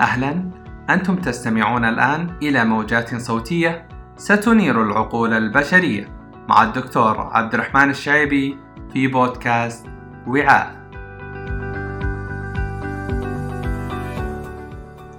أهلا. 0.00 0.50
أنتم 0.90 1.16
تستمعون 1.16 1.84
الآن 1.84 2.36
إلى 2.42 2.64
موجات 2.64 3.14
صوتية 3.16 3.88
ستنير 4.16 4.82
العقول 4.82 5.32
البشرية 5.32 6.08
مع 6.48 6.62
الدكتور 6.62 7.18
عبد 7.18 7.54
الرحمن 7.54 7.90
الشايبي 7.90 8.56
في 8.92 9.06
بودكاست 9.06 9.86
وعاء. 10.26 10.80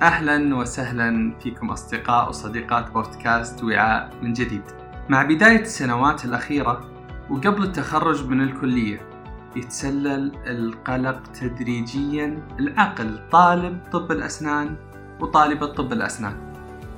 أهلا 0.02 0.56
وسهلا 0.56 1.34
فيكم 1.40 1.70
أصدقاء 1.70 2.30
وصديقات 2.30 2.92
بودكاست 2.92 3.64
وعاء 3.64 4.14
من 4.22 4.34
جديد. 4.34 4.64
مع 5.10 5.24
بداية 5.24 5.62
السنوات 5.62 6.26
الأخيرة 6.26 6.82
وقبل 7.30 7.64
التخرج 7.64 8.28
من 8.28 8.42
الكلية 8.42 9.11
يتسلل 9.56 10.32
القلق 10.48 11.24
تدريجيا. 11.42 12.48
العقل 12.60 13.20
طالب 13.32 13.80
طب 13.92 14.12
الأسنان 14.12 14.76
وطالبة 15.20 15.66
طب 15.66 15.94
الأسنان. 15.94 16.54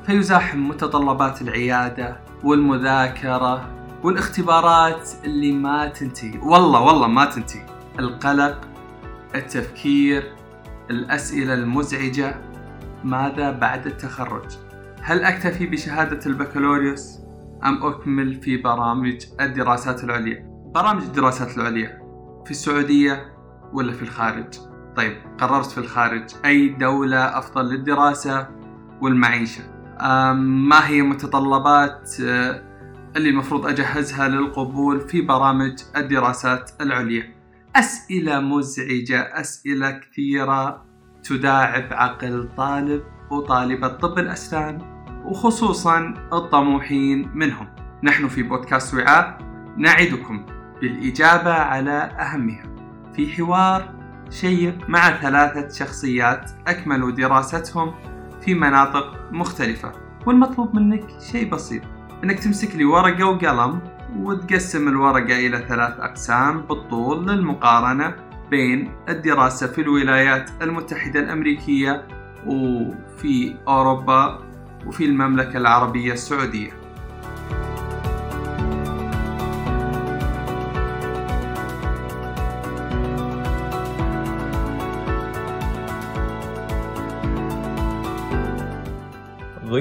فيزاحم 0.05 0.70
متطلبات 0.70 1.41
العيادة 1.41 2.20
والمذاكرة 2.43 3.70
والاختبارات 4.03 5.09
اللي 5.26 5.52
ما 5.52 5.88
تنتهي. 5.88 6.39
والله 6.39 6.81
والله 6.81 7.07
ما 7.07 7.26
تنتهي. 7.26 7.66
القلق 7.99 8.62
التفكير 9.35 10.34
الأسئلة 10.90 11.54
المزعجة. 11.54 12.35
ماذا 13.04 13.51
بعد 13.51 13.85
التخرج؟ 13.88 14.57
هل 15.01 15.23
أكتفي 15.23 15.65
بشهادة 15.65 16.20
البكالوريوس 16.26 17.20
أم 17.65 17.84
أكمل 17.84 18.41
في 18.41 18.57
برامج 18.57 19.26
الدراسات 19.41 20.04
العليا؟ 20.04 20.45
برامج 20.76 21.04
الدراسات 21.04 21.57
العليا. 21.57 22.02
في 22.45 22.52
السعودية 22.52 23.33
ولا 23.73 23.93
في 23.93 24.02
الخارج؟ 24.02 24.53
طيب 24.95 25.17
قررت 25.38 25.71
في 25.71 25.77
الخارج. 25.77 26.23
أي 26.45 26.70
دولة 26.70 27.38
أفضل 27.38 27.65
للدراسة 27.65 28.47
والمعيشة؟ 29.01 29.63
ما 30.34 30.87
هي 30.87 31.01
متطلبات 31.01 32.12
آه، 32.21 32.63
اللي 33.15 33.29
المفروض 33.29 33.68
أجهزها 33.68 34.27
للقبول 34.27 35.01
في 35.01 35.21
برامج 35.21 35.73
الدراسات 35.98 36.71
العليا؟ 36.81 37.34
أسئلة 37.76 38.40
مزعجة 38.40 39.21
أسئلة 39.21 39.91
كثيرة 39.91 40.85
تداعب 41.23 41.87
عقل 41.91 42.49
طالب 42.57 43.03
وطالبة 43.31 43.87
طب 43.87 44.20
الأسنان 44.20 44.93
وخصوصا 45.25 46.13
الطموحين 46.34 47.31
منهم. 47.34 47.68
نحن 48.03 48.27
في 48.27 48.43
بودكاست 48.43 48.93
وعاء 48.93 49.37
نعدكم. 49.77 50.46
بالإجابة 50.84 51.53
على 51.53 52.12
أهمها. 52.20 52.63
في 53.15 53.27
حوار 53.27 53.93
شيق 54.29 54.90
مع 54.90 55.21
ثلاثة 55.21 55.70
شخصيات 55.70 56.51
أكملوا 56.67 57.12
دراستهم 57.12 57.93
في 58.41 58.53
مناطق 58.53 59.31
مختلفة. 59.31 59.91
والمطلوب 60.25 60.75
منك 60.75 61.03
شيء 61.31 61.49
بسيط 61.49 61.81
إنك 62.23 62.40
تمسك 62.40 62.75
لي 62.75 62.85
ورقة 62.85 63.23
وقلم 63.23 63.79
وتقسم 64.17 64.88
الورقة 64.88 65.47
إلى 65.47 65.66
ثلاث 65.67 66.00
أقسام 66.00 66.62
بالطول 66.62 67.28
للمقارنة 67.28 68.16
بين 68.50 68.91
الدراسة 69.09 69.68
في 69.68 69.81
الولايات 69.81 70.50
المتحدة 70.62 71.19
الأمريكية 71.19 72.07
وفي 72.45 73.56
أوروبا 73.68 74.40
وفي 74.88 75.06
المملكة 75.06 75.57
العربية 75.57 76.13
السعودية. 76.13 76.82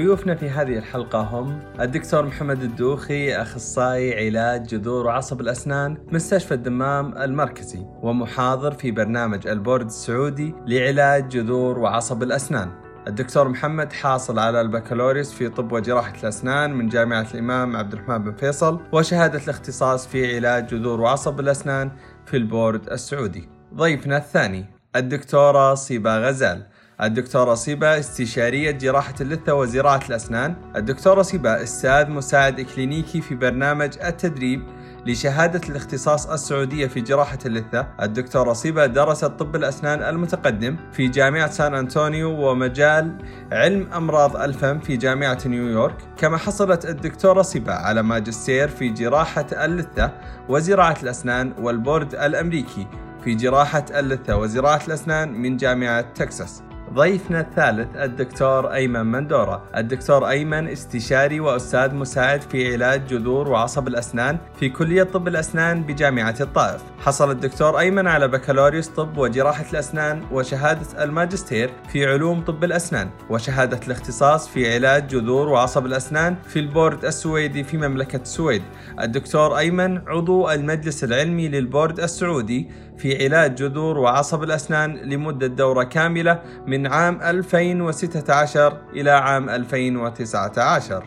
ضيوفنا 0.03 0.35
في 0.35 0.51
هذه 0.51 0.79
الحلقة 0.79 1.21
هم 1.21 1.61
الدكتور 1.81 2.27
محمد 2.27 2.63
الدوخي 2.63 3.35
أخصائي 3.35 4.27
علاج 4.27 4.67
جذور 4.67 5.07
وعصب 5.07 5.41
الأسنان 5.41 5.99
مستشفى 6.13 6.55
الدمام 6.55 7.19
المركزي 7.19 7.87
ومحاضر 8.03 8.73
في 8.73 8.91
برنامج 8.91 9.47
البورد 9.47 9.87
السعودي 9.87 10.55
لعلاج 10.67 11.29
جذور 11.29 11.79
وعصب 11.79 12.23
الأسنان. 12.23 12.71
الدكتور 13.09 13.49
محمد 13.49 13.93
حاصل 13.93 14.39
على 14.39 14.61
البكالوريوس 14.61 15.33
في 15.33 15.49
طب 15.49 15.73
وجراحة 15.73 16.15
الأسنان 16.23 16.73
من 16.75 16.89
جامعة 16.89 17.27
الإمام 17.35 17.77
عبد 17.77 17.93
الرحمن 17.93 18.19
بن 18.19 18.33
فيصل 18.33 18.81
وشهادة 18.93 19.41
الاختصاص 19.45 20.07
في 20.07 20.37
علاج 20.37 20.67
جذور 20.67 21.01
وعصب 21.01 21.41
الأسنان 21.41 21.91
في 22.27 22.37
البورد 22.37 22.91
السعودي. 22.91 23.49
ضيفنا 23.75 24.17
الثاني 24.17 24.67
الدكتورة 24.97 25.75
صيبة 25.75 26.19
غزال. 26.19 26.67
الدكتورة 27.03 27.55
صيبة 27.55 27.99
استشارية 27.99 28.71
جراحة 28.71 29.15
اللثة 29.21 29.55
وزراعة 29.55 30.01
الأسنان. 30.09 30.55
الدكتورة 30.77 31.23
صيبة 31.23 31.63
أستاذ 31.63 32.11
مساعد 32.11 32.61
إكلينيكي 32.61 33.21
في 33.21 33.35
برنامج 33.35 33.91
التدريب 34.05 34.63
لشهادة 35.07 35.61
الاختصاص 35.69 36.27
السعودية 36.27 36.87
في 36.87 37.01
جراحة 37.01 37.39
اللثة. 37.47 37.87
الدكتورة 38.03 38.53
صيبة 38.53 38.87
درست 38.87 39.25
طب 39.25 39.57
الأسنان 39.57 40.03
المتقدم 40.03 40.77
في 40.93 41.09
جامعة 41.09 41.51
سان 41.51 41.75
أنطونيو 41.75 42.51
ومجال 42.51 43.19
علم 43.53 43.93
أمراض 43.93 44.37
الفم 44.37 44.79
في 44.79 44.97
جامعة 44.97 45.39
نيويورك. 45.47 45.97
كما 46.19 46.37
حصلت 46.37 46.85
الدكتورة 46.85 47.43
صيبة 47.43 47.73
على 47.73 48.03
ماجستير 48.03 48.69
في 48.69 48.89
جراحة 48.89 49.47
اللثة 49.53 50.11
وزراعة 50.49 50.97
الأسنان 51.03 51.53
والبورد 51.59 52.15
الأمريكي 52.15 52.87
في 53.25 53.35
جراحة 53.35 53.85
اللثة 53.91 54.37
وزراعة 54.37 54.81
الأسنان 54.89 55.33
من 55.33 55.57
جامعة 55.57 56.01
تكساس. 56.01 56.63
ضيفنا 56.95 57.41
الثالث 57.41 57.97
الدكتور 57.97 58.73
أيمن 58.73 59.07
مندورة. 59.07 59.63
الدكتور 59.77 60.29
أيمن 60.29 60.69
استشاري 60.69 61.41
وأستاذ 61.41 61.95
مساعد 61.95 62.41
في 62.43 62.73
علاج 62.73 63.07
جذور 63.07 63.49
وعصب 63.49 63.89
الأسنان 63.89 64.39
في 64.61 64.69
كلية 64.69 65.03
طب 65.03 65.29
الأسنان 65.29 65.83
بجامعة 65.83 66.35
الطائف. 66.41 66.81
حصل 66.99 67.31
الدكتور 67.31 67.79
أيمن 67.79 68.07
على 68.07 68.29
بكالوريوس 68.29 68.89
طب 68.89 69.19
وجراحة 69.19 69.65
الأسنان 69.73 70.23
وشهادة 70.33 71.05
الماجستير 71.05 71.71
في 71.93 72.07
علوم 72.07 72.41
طب 72.41 72.65
الأسنان 72.65 73.11
وشهادة 73.31 73.81
الاختصاص 73.87 74.49
في 74.49 74.75
علاج 74.75 75.07
جذور 75.07 75.49
وعصب 75.49 75.87
الأسنان 75.87 76.37
في 76.49 76.59
البورد 76.59 77.05
السويدي 77.05 77.65
في 77.65 77.77
مملكة 77.77 78.23
السويد. 78.23 78.63
الدكتور 79.01 79.59
أيمن 79.59 80.09
عضو 80.09 80.51
المجلس 80.51 81.05
العلمي 81.05 81.49
للبورد 81.49 82.01
السعودي 82.01 82.71
في 83.03 83.25
علاج 83.25 83.55
جذور 83.55 83.99
وعصب 83.99 84.43
الأسنان 84.43 84.97
لمدة 84.97 85.47
دورة 85.47 85.85
كاملة 85.85 86.43
من 86.67 86.87
عام 86.87 87.23
2016 87.23 88.79
إلى 88.93 89.11
عام 89.11 89.49
2019 89.49 91.05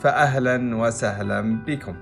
فأهلا 0.00 0.76
وسهلا 0.76 1.64
بكم. 1.66 1.94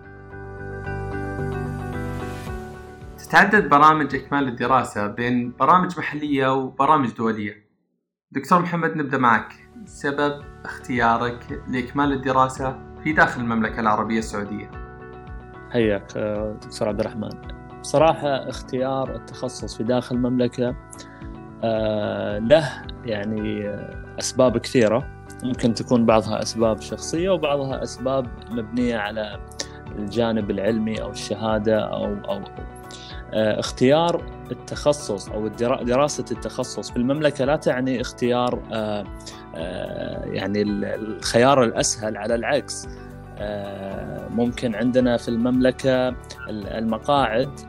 تتعدد 3.19 3.69
برامج 3.69 4.15
إكمال 4.15 4.49
الدراسة 4.49 5.07
بين 5.07 5.53
برامج 5.61 5.99
محلية 5.99 6.55
وبرامج 6.55 7.13
دولية. 7.13 7.55
دكتور 8.31 8.59
محمد 8.59 8.97
نبدأ 8.97 9.19
معك. 9.19 9.55
سبب 9.85 10.43
اختيارك 10.65 11.63
لإكمال 11.69 12.13
الدراسة 12.13 12.79
في 13.05 13.13
داخل 13.13 13.41
المملكة 13.41 13.81
العربية 13.81 14.19
السعودية. 14.19 14.71
حياك 15.71 16.19
دكتور 16.65 16.89
عبد 16.89 17.01
الرحمن. 17.01 17.52
بصراحة 17.83 18.49
اختيار 18.49 19.17
التخصص 19.17 19.77
في 19.77 19.85
داخل 19.85 20.17
المملكة 20.17 20.75
آه، 21.65 22.39
له 22.39 22.71
يعني 23.05 23.77
أسباب 24.19 24.59
كثيرة. 24.59 25.09
ممكن 25.43 25.75
تكون 25.75 26.07
بعضها 26.07 26.43
أسباب 26.43 26.81
شخصية 26.81 27.31
وبعضها 27.31 27.83
أسباب 27.83 28.27
مبنية 28.51 28.97
على 28.97 29.39
الجانب 29.99 30.51
العلمي 30.51 31.03
أو 31.03 31.11
الشهادة 31.11 31.81
أو 31.81 32.05
أو. 32.05 32.43
آه، 33.35 33.61
اختيار 33.61 34.23
التخصص 34.51 35.29
أو 35.29 35.49
دراسة 35.83 36.25
التخصص 36.31 36.91
في 36.91 36.97
المملكة 36.97 37.45
لا 37.45 37.57
تعني 37.57 38.01
اختيار 38.01 38.63
آه، 38.73 39.05
يعني 40.25 40.63
الخيار 40.63 41.65
الأسهل 41.65 42.17
على 42.17 42.35
العكس. 42.35 42.89
ممكن 44.31 44.75
عندنا 44.75 45.17
في 45.17 45.29
المملكة 45.29 46.15
المقاعد 46.49 47.61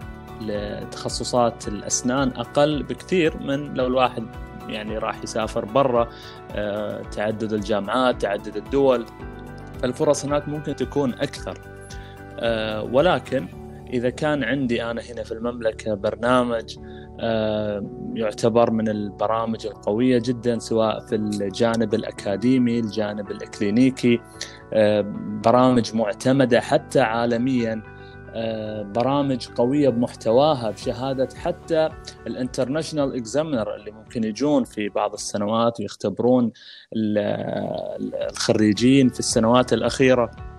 لتخصصات 0.41 1.67
الأسنان 1.67 2.29
أقل 2.35 2.83
بكثير 2.83 3.37
من 3.37 3.73
لو 3.73 3.87
الواحد 3.87 4.23
يعني 4.67 4.97
راح 4.97 5.23
يسافر 5.23 5.65
برا 5.65 6.09
آه، 6.51 7.01
تعدد 7.01 7.53
الجامعات 7.53 8.21
تعدد 8.21 8.55
الدول. 8.57 9.05
الفرص 9.83 10.25
هناك 10.25 10.47
ممكن 10.47 10.75
تكون 10.75 11.13
أكثر. 11.13 11.57
آه، 12.39 12.83
ولكن 12.83 13.47
إذا 13.93 14.09
كان 14.09 14.43
عندي 14.43 14.83
أنا 14.83 15.01
هنا 15.01 15.23
في 15.23 15.31
المملكة 15.31 15.93
برنامج 15.93 16.77
آه، 17.19 17.83
يعتبر 18.13 18.71
من 18.71 18.89
البرامج 18.89 19.65
القوية 19.65 20.21
جدا 20.25 20.59
سواء 20.59 20.99
في 20.99 21.15
الجانب 21.15 21.93
الأكاديمي 21.93 22.79
الجانب 22.79 23.31
الإكلينيكي 23.31 24.19
برامج 25.45 25.95
معتمدة 25.95 26.61
حتى 26.61 27.01
عالميا 27.01 27.83
برامج 28.95 29.47
قوية 29.47 29.89
بمحتواها 29.89 30.71
بشهادة 30.71 31.29
حتى 31.35 31.89
ال 32.27 32.34
international 32.34 33.15
examiner 33.15 33.75
اللي 33.75 33.91
ممكن 33.91 34.23
يجون 34.23 34.63
في 34.63 34.89
بعض 34.89 35.13
السنوات 35.13 35.79
ويختبرون 35.79 36.51
الخريجين 36.95 39.09
في 39.09 39.19
السنوات 39.19 39.73
الأخيرة. 39.73 40.52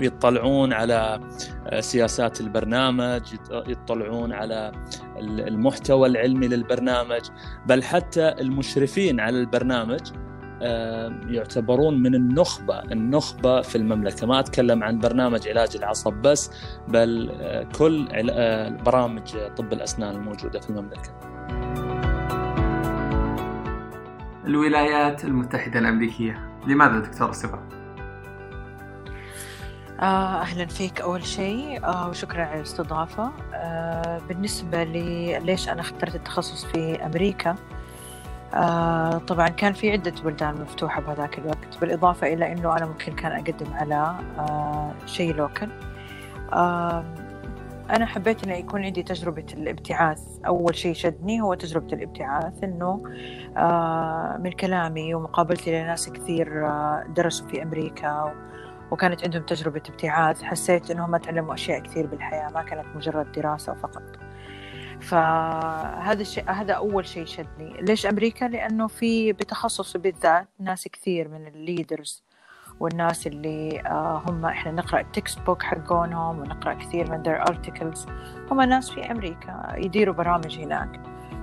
يطلعون 0.00 0.72
على 0.72 1.20
سياسات 1.80 2.40
البرنامج 2.40 3.22
يطلعون 3.50 4.32
على 4.32 4.72
المحتوى 5.20 6.08
العلمي 6.08 6.48
للبرنامج. 6.48 7.20
بل 7.66 7.82
حتى 7.82 8.28
المشرفين 8.28 9.20
على 9.20 9.40
البرنامج 9.40 10.00
يعتبرون 11.28 12.02
من 12.02 12.14
النخبة 12.14 12.78
النخبة 12.78 13.60
في 13.60 13.78
المملكة. 13.78 14.26
ما 14.26 14.40
أتكلم 14.40 14.82
عن 14.84 14.98
برنامج 14.98 15.48
علاج 15.48 15.76
العصب 15.76 16.12
بس 16.12 16.50
بل 16.88 17.30
آه، 17.40 17.62
كل 17.78 18.08
آه، 18.12 18.68
برامج 18.68 19.36
طب 19.56 19.72
الأسنان 19.72 20.16
الموجودة 20.16 20.60
في 20.60 20.70
المملكة. 20.70 21.10
الولايات 24.46 25.24
المتحدة 25.24 25.78
الأمريكية. 25.78 26.48
لماذا 26.66 26.98
دكتور 26.98 27.32
صبا؟ 27.32 27.68
آه، 30.00 30.40
أهلا 30.40 30.66
فيك 30.66 31.00
أول 31.00 31.24
شيء. 31.24 31.80
وشكرا 32.08 32.44
على 32.44 32.56
الاستضافة. 32.56 33.32
بالنسبة 34.28 34.84
لي 34.84 35.38
ليش 35.38 35.68
أنا 35.68 35.80
اخترت 35.80 36.14
التخصص 36.14 36.64
في 36.64 37.06
أمريكا؟ 37.06 37.54
آه 38.54 39.18
طبعا 39.18 39.48
كان 39.48 39.72
في 39.72 39.92
عدة 39.92 40.14
بلدان 40.24 40.60
مفتوحة 40.60 41.00
بهذاك 41.00 41.38
الوقت 41.38 41.78
بالإضافة 41.80 42.26
إلى 42.32 42.52
أنه 42.52 42.76
أنا 42.76 42.86
ممكن 42.86 43.12
كان 43.12 43.32
أقدم 43.32 43.72
على 43.74 44.14
آه 44.38 44.92
شيء 45.06 45.34
لوكل 45.34 45.68
آه 46.52 47.04
أنا 47.90 48.06
حبيت 48.06 48.44
أن 48.44 48.50
يكون 48.50 48.84
عندي 48.84 49.02
تجربة 49.02 49.46
الابتعاث. 49.54 50.20
أول 50.46 50.74
شيء 50.76 50.94
شدني 50.94 51.40
هو 51.40 51.54
تجربة 51.54 51.92
الابتعاث 51.92 52.64
أنه 52.64 53.02
آه 53.56 54.36
من 54.40 54.52
كلامي 54.52 55.14
ومقابلتي 55.14 55.82
لناس 55.82 56.08
كثير 56.10 56.66
آه 56.66 57.04
درسوا 57.16 57.48
في 57.48 57.62
أمريكا 57.62 58.32
وكانت 58.90 59.24
عندهم 59.24 59.42
تجربة 59.42 59.82
ابتعاث 59.88 60.42
حسيت 60.42 60.90
أنهم 60.90 61.16
تعلموا 61.16 61.54
أشياء 61.54 61.80
كثير 61.80 62.06
بالحياة 62.06 62.48
ما 62.48 62.62
كانت 62.62 62.96
مجرد 62.96 63.32
دراسة 63.32 63.74
فقط. 63.74 64.02
فهذا 65.00 66.22
الشيء 66.22 66.50
هذا 66.50 66.72
أول 66.72 67.06
شيء 67.06 67.24
شدني. 67.24 67.80
ليش 67.80 68.06
أمريكا؟ 68.06 68.44
لأنه 68.44 68.86
في 68.86 69.32
بتخصصي 69.32 69.98
بالذات 69.98 70.48
ناس 70.60 70.88
كثير 70.88 71.28
من 71.28 71.46
ال 71.46 71.56
leaders 71.56 72.22
والناس 72.80 73.26
اللي 73.26 73.80
آه، 73.86 74.22
هم 74.26 74.46
إحنا 74.46 74.72
نقرأ 74.72 75.00
ال 75.00 75.08
text 75.08 75.40
book 75.40 75.62
حقونهم 75.62 76.38
ونقرأ 76.38 76.74
كثير 76.74 77.10
من 77.10 77.22
their 77.22 77.48
articles. 77.50 78.10
هم 78.50 78.60
ناس 78.60 78.90
في 78.90 79.10
أمريكا 79.10 79.74
يديروا 79.76 80.14
برامج 80.14 80.58
هناك. 80.58 81.00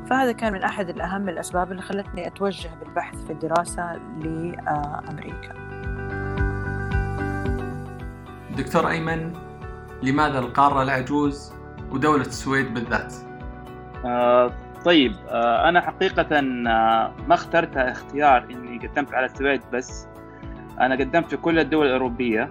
فهذا 0.10 0.32
كان 0.32 0.54
من 0.54 0.64
أحد 0.64 0.90
الأهم 0.90 1.30
الأسباب 1.30 1.72
اللي 1.72 1.82
خلتني 1.82 2.28
أتوجه 2.28 2.70
بالبحث 2.80 3.16
في 3.16 3.34
الدراسة 3.34 3.94
لأمريكا. 3.94 5.65
دكتور 8.58 8.90
أيمن 8.90 9.34
لماذا 10.04 10.40
القارة 10.40 10.84
العجوز 10.84 11.54
ودولة 11.92 12.22
السويد 12.22 12.74
بالذات؟ 12.74 13.14
آه 14.06 14.52
طيب 14.86 15.16
آه 15.30 15.70
أنا 15.70 15.82
حقيقة 15.82 16.40
آه 16.40 17.12
ما 17.28 17.34
اخترتها 17.34 17.92
اختيار 17.92 18.44
إني 18.52 18.88
قدمت 18.88 19.14
على 19.14 19.26
السويد 19.26 19.62
بس. 19.74 20.08
أنا 20.80 20.96
قدمت 20.96 21.30
في 21.30 21.38
كل 21.38 21.60
الدول 21.60 21.88
الأوروبية 21.88 22.50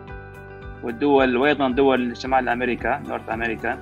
والدول 0.83 1.37
وأيضا 1.37 1.69
دول 1.69 2.17
شمال 2.17 2.49
أمريكا 2.49 3.03
نورث 3.09 3.31
أمريكا. 3.31 3.79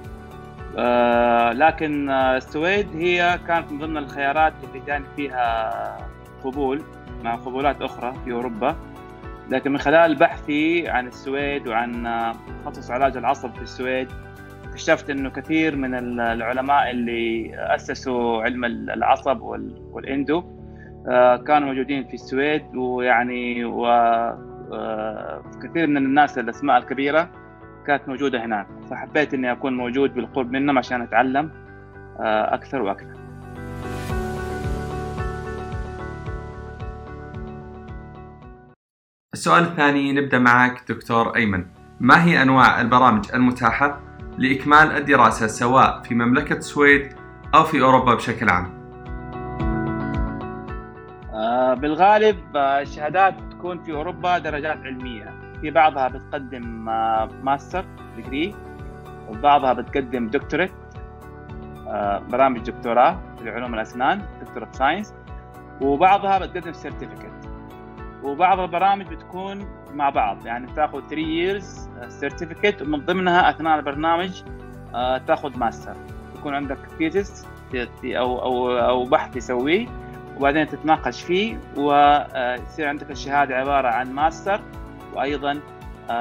آه 0.78 1.52
لكن 1.52 2.10
آه 2.10 2.36
السويد 2.36 2.88
هي 2.96 3.38
كانت 3.48 3.72
من 3.72 3.78
ضمن 3.78 3.96
الخيارات 3.96 4.52
اللي 4.64 4.80
كان 4.86 5.04
فيها 5.16 5.72
قبول 6.44 6.82
مع 7.24 7.34
قبولات 7.34 7.82
أخرى 7.82 8.12
في 8.24 8.32
أوروبا. 8.32 8.76
لكن 9.52 9.72
من 9.72 9.78
خلال 9.78 10.14
بحثي 10.14 10.88
عن 10.88 11.06
السويد 11.06 11.68
وعن 11.68 11.92
تخصص 12.64 12.90
علاج 12.90 13.16
العصب 13.16 13.54
في 13.54 13.62
السويد 13.62 14.08
اكتشفت 14.64 15.10
إنه 15.10 15.30
كثير 15.30 15.76
من 15.76 16.20
العلماء 16.20 16.90
اللي 16.90 17.52
أسسوا 17.56 18.42
علم 18.42 18.64
العصب 18.64 19.40
والإندو 19.92 20.44
آه، 21.08 21.36
كانوا 21.36 21.68
موجودين 21.68 22.04
في 22.04 22.14
السويد 22.14 22.76
ويعني 22.76 23.64
وكثير 23.64 23.94
آه، 25.84 25.86
من 25.86 25.96
الناس 25.96 26.38
الأسماء 26.38 26.78
الكبيرة 26.78 27.30
كانت 27.86 28.08
موجودة 28.08 28.44
هناك. 28.44 28.66
فحبيت 28.90 29.34
إني 29.34 29.52
أكون 29.52 29.76
موجود 29.76 30.14
بالقرب 30.14 30.52
منهم 30.52 30.78
عشان 30.78 31.02
أتعلم 31.02 31.50
آه، 32.20 32.54
أكثر 32.54 32.82
وأكثر. 32.82 33.21
السؤال 39.42 39.62
الثاني 39.62 40.12
نبدأ 40.12 40.38
معك 40.38 40.82
دكتور 40.88 41.36
أيمن. 41.36 41.64
ما 42.00 42.24
هي 42.24 42.42
أنواع 42.42 42.80
البرامج 42.80 43.24
المتاحة 43.34 44.00
لإكمال 44.38 44.96
الدراسة 44.96 45.46
سواء 45.46 46.02
في 46.02 46.14
مملكة 46.14 46.56
السويد 46.56 47.14
أو 47.54 47.64
في 47.64 47.82
أوروبا 47.82 48.14
بشكل 48.14 48.48
عام؟ 48.48 48.70
آه، 51.34 51.74
بالغالب 51.74 52.56
آه، 52.56 52.80
الشهادات 52.80 53.34
تكون 53.50 53.82
في 53.82 53.92
أوروبا 53.92 54.38
درجات 54.38 54.78
علمية. 54.78 55.34
في 55.60 55.70
بعضها 55.70 56.08
بتقدم 56.08 56.88
آه، 56.88 57.28
master 57.42 57.84
degree 58.16 58.54
وبعضها 59.28 59.72
بتقدم 59.72 60.28
دكتوريت 60.28 60.72
برامج 62.30 62.70
دكتوراه 62.70 63.20
في 63.42 63.50
علوم 63.50 63.74
الأسنان 63.74 64.22
doctor 64.42 64.68
science 64.72 65.14
وبعضها 65.80 66.38
بتقدم 66.38 66.72
certificate 66.72 67.51
وبعض 68.22 68.60
البرامج 68.60 69.06
بتكون 69.06 69.66
مع 69.94 70.10
بعض. 70.10 70.46
يعني 70.46 70.66
تاخذ 70.76 71.00
3 71.00 71.16
years 71.16 71.64
certificate 72.08 72.82
ومن 72.82 72.98
ضمنها 73.06 73.50
أثناء 73.50 73.78
البرنامج 73.78 74.42
آه، 74.94 75.18
تاخذ 75.18 75.58
ماستر 75.58 75.94
يكون 76.38 76.54
عندك 76.54 76.78
thesis 76.98 77.46
أو 78.04 78.42
أو 78.42 78.78
أو 78.78 79.04
بحث 79.04 79.34
تسويه 79.34 79.86
وبعدين 80.36 80.68
تتناقش 80.68 81.22
فيه 81.22 81.60
ويصير 81.76 82.88
عندك 82.88 83.10
الشهادة 83.10 83.56
عبارة 83.56 83.88
عن 83.88 84.12
ماستر 84.12 84.60
وأيضا 85.14 85.60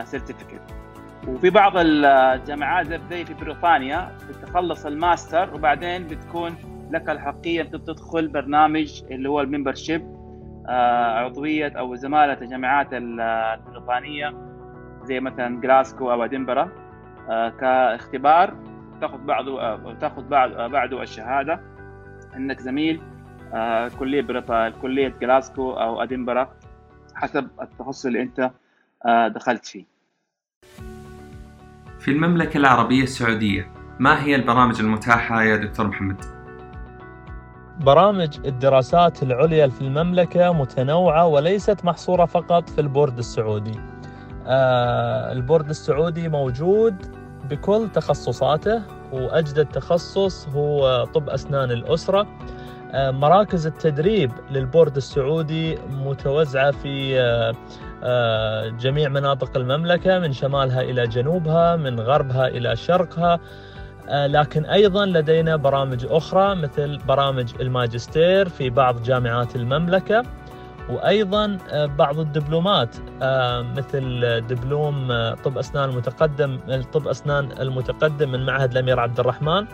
certificate 0.04 0.62
آه، 0.72 1.30
وفي 1.30 1.50
بعض 1.50 1.74
الجامعات 1.76 2.88
زي 3.10 3.26
في 3.26 3.34
بريطانيا 3.34 4.18
بتخلص 4.30 4.86
الماستر 4.86 5.54
وبعدين 5.54 6.08
بتكون 6.08 6.56
لك 6.92 7.10
الأحقية 7.10 7.62
ان 7.62 7.72
تدخل 7.72 8.28
برنامج 8.28 9.04
اللي 9.12 9.30
هو 9.30 9.42
ال 9.42 9.48
membership. 9.48 10.21
عضوية 10.68 11.68
أو 11.68 11.96
زمالة 11.96 12.34
الجامعات 12.34 12.88
البريطانية 12.92 14.34
زي 15.04 15.20
مثلا 15.20 15.62
جلاسكو 15.62 16.12
أو 16.12 16.24
ادنبرا 16.24 16.70
آه، 17.30 17.50
كاختبار 17.50 18.56
تاخذ 19.02 19.18
بعضه 19.18 19.62
آه، 19.62 19.98
تاخذ 20.02 20.24
بعده 20.70 21.02
الشهادة 21.02 21.62
إنك 22.36 22.60
زميل 22.60 23.02
كلية 24.00 24.22
بريطانيا 24.22 24.70
كلية 24.82 25.14
جلاسكو 25.22 25.72
أو 25.72 26.04
ادنبرا 26.04 26.54
حسب 27.16 27.48
التخصص 27.62 28.06
اللي 28.06 28.22
أنت 28.22 28.52
دخلت 29.36 29.66
فيه. 29.66 29.86
في 32.00 32.12
المملكة 32.12 32.58
العربية 32.58 33.04
السعودية 33.04 33.72
ما 34.00 34.24
هي 34.24 34.36
البرامج 34.36 34.80
المتاحة 34.80 35.44
يا 35.44 35.56
دكتور 35.56 35.88
محمد؟ 35.88 36.41
برامج 37.82 38.38
الدراسات 38.46 39.24
العليا 39.24 39.68
في 39.68 39.82
المملكة 39.82 40.54
متنوعة 40.54 41.28
وليست 41.28 41.86
محصورة 41.86 42.26
فقط 42.26 42.70
في 42.70 42.82
البورد 42.82 43.18
السعودي. 43.18 43.80
آه 44.48 45.32
البورد 45.32 45.70
السعودي 45.70 46.28
موجود 46.30 46.96
بكل 47.50 47.90
تخصصاته 47.94 48.82
وأجدد 49.12 49.66
تخصص 49.66 50.48
هو 50.48 51.06
طب 51.14 51.30
أسنان 51.30 51.72
الأسرة. 51.72 52.28
آه 52.92 53.12
مراكز 53.12 53.68
التدريب 53.68 54.32
للبورد 54.52 54.96
السعودي 54.96 55.78
متوزعة 56.06 56.72
في 56.72 57.20
آه 58.04 58.68
جميع 58.70 59.10
مناطق 59.10 59.58
المملكة 59.58 60.20
من 60.20 60.34
شمالها 60.34 60.82
إلى 60.82 61.08
جنوبها 61.08 61.76
من 61.76 62.00
غربها 62.00 62.48
إلى 62.48 62.76
شرقها. 62.76 63.40
لكن 64.12 64.66
أيضا 64.66 65.06
لدينا 65.06 65.56
برامج 65.56 66.06
أخرى 66.10 66.56
مثل 66.56 66.98
برامج 66.98 67.54
الماجستير 67.60 68.50
في 68.50 68.70
بعض 68.70 69.04
جامعات 69.04 69.56
المملكة 69.56 70.24
وأيضا 70.90 71.58
آه، 71.70 71.86
بعض 71.86 72.20
الدبلومات 72.20 72.96
آه، 73.22 73.62
مثل 73.62 74.22
دبلوم 74.48 75.08
طب 75.44 75.58
أسنان 75.58 75.90
المتقدم 75.90 76.60
طب 76.94 77.08
أسنان 77.08 77.52
المتقدم 77.60 78.32
من 78.32 78.46
معهد 78.46 78.72
الأمير 78.72 79.00
عبد 79.00 79.20
الرحمن. 79.20 79.66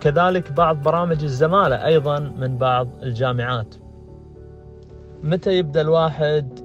كذلك 0.00 0.52
بعض 0.52 0.76
برامج 0.82 1.22
الزمالة 1.22 1.86
أيضا 1.86 2.18
من 2.18 2.58
بعض 2.58 2.88
الجامعات. 3.02 3.74
متى 5.22 5.58
يبدأ 5.58 5.80
الواحد 5.80 6.58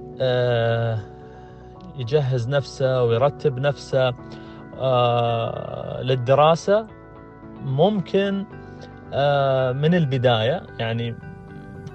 يجهز 1.97 2.49
نفسه 2.49 3.03
ويرتب 3.03 3.59
نفسه؟ 3.59 4.13
للدراسة 6.01 6.88
ممكن 7.62 8.46
من 9.75 9.96
البداية 9.96 10.63
يعني 10.79 11.15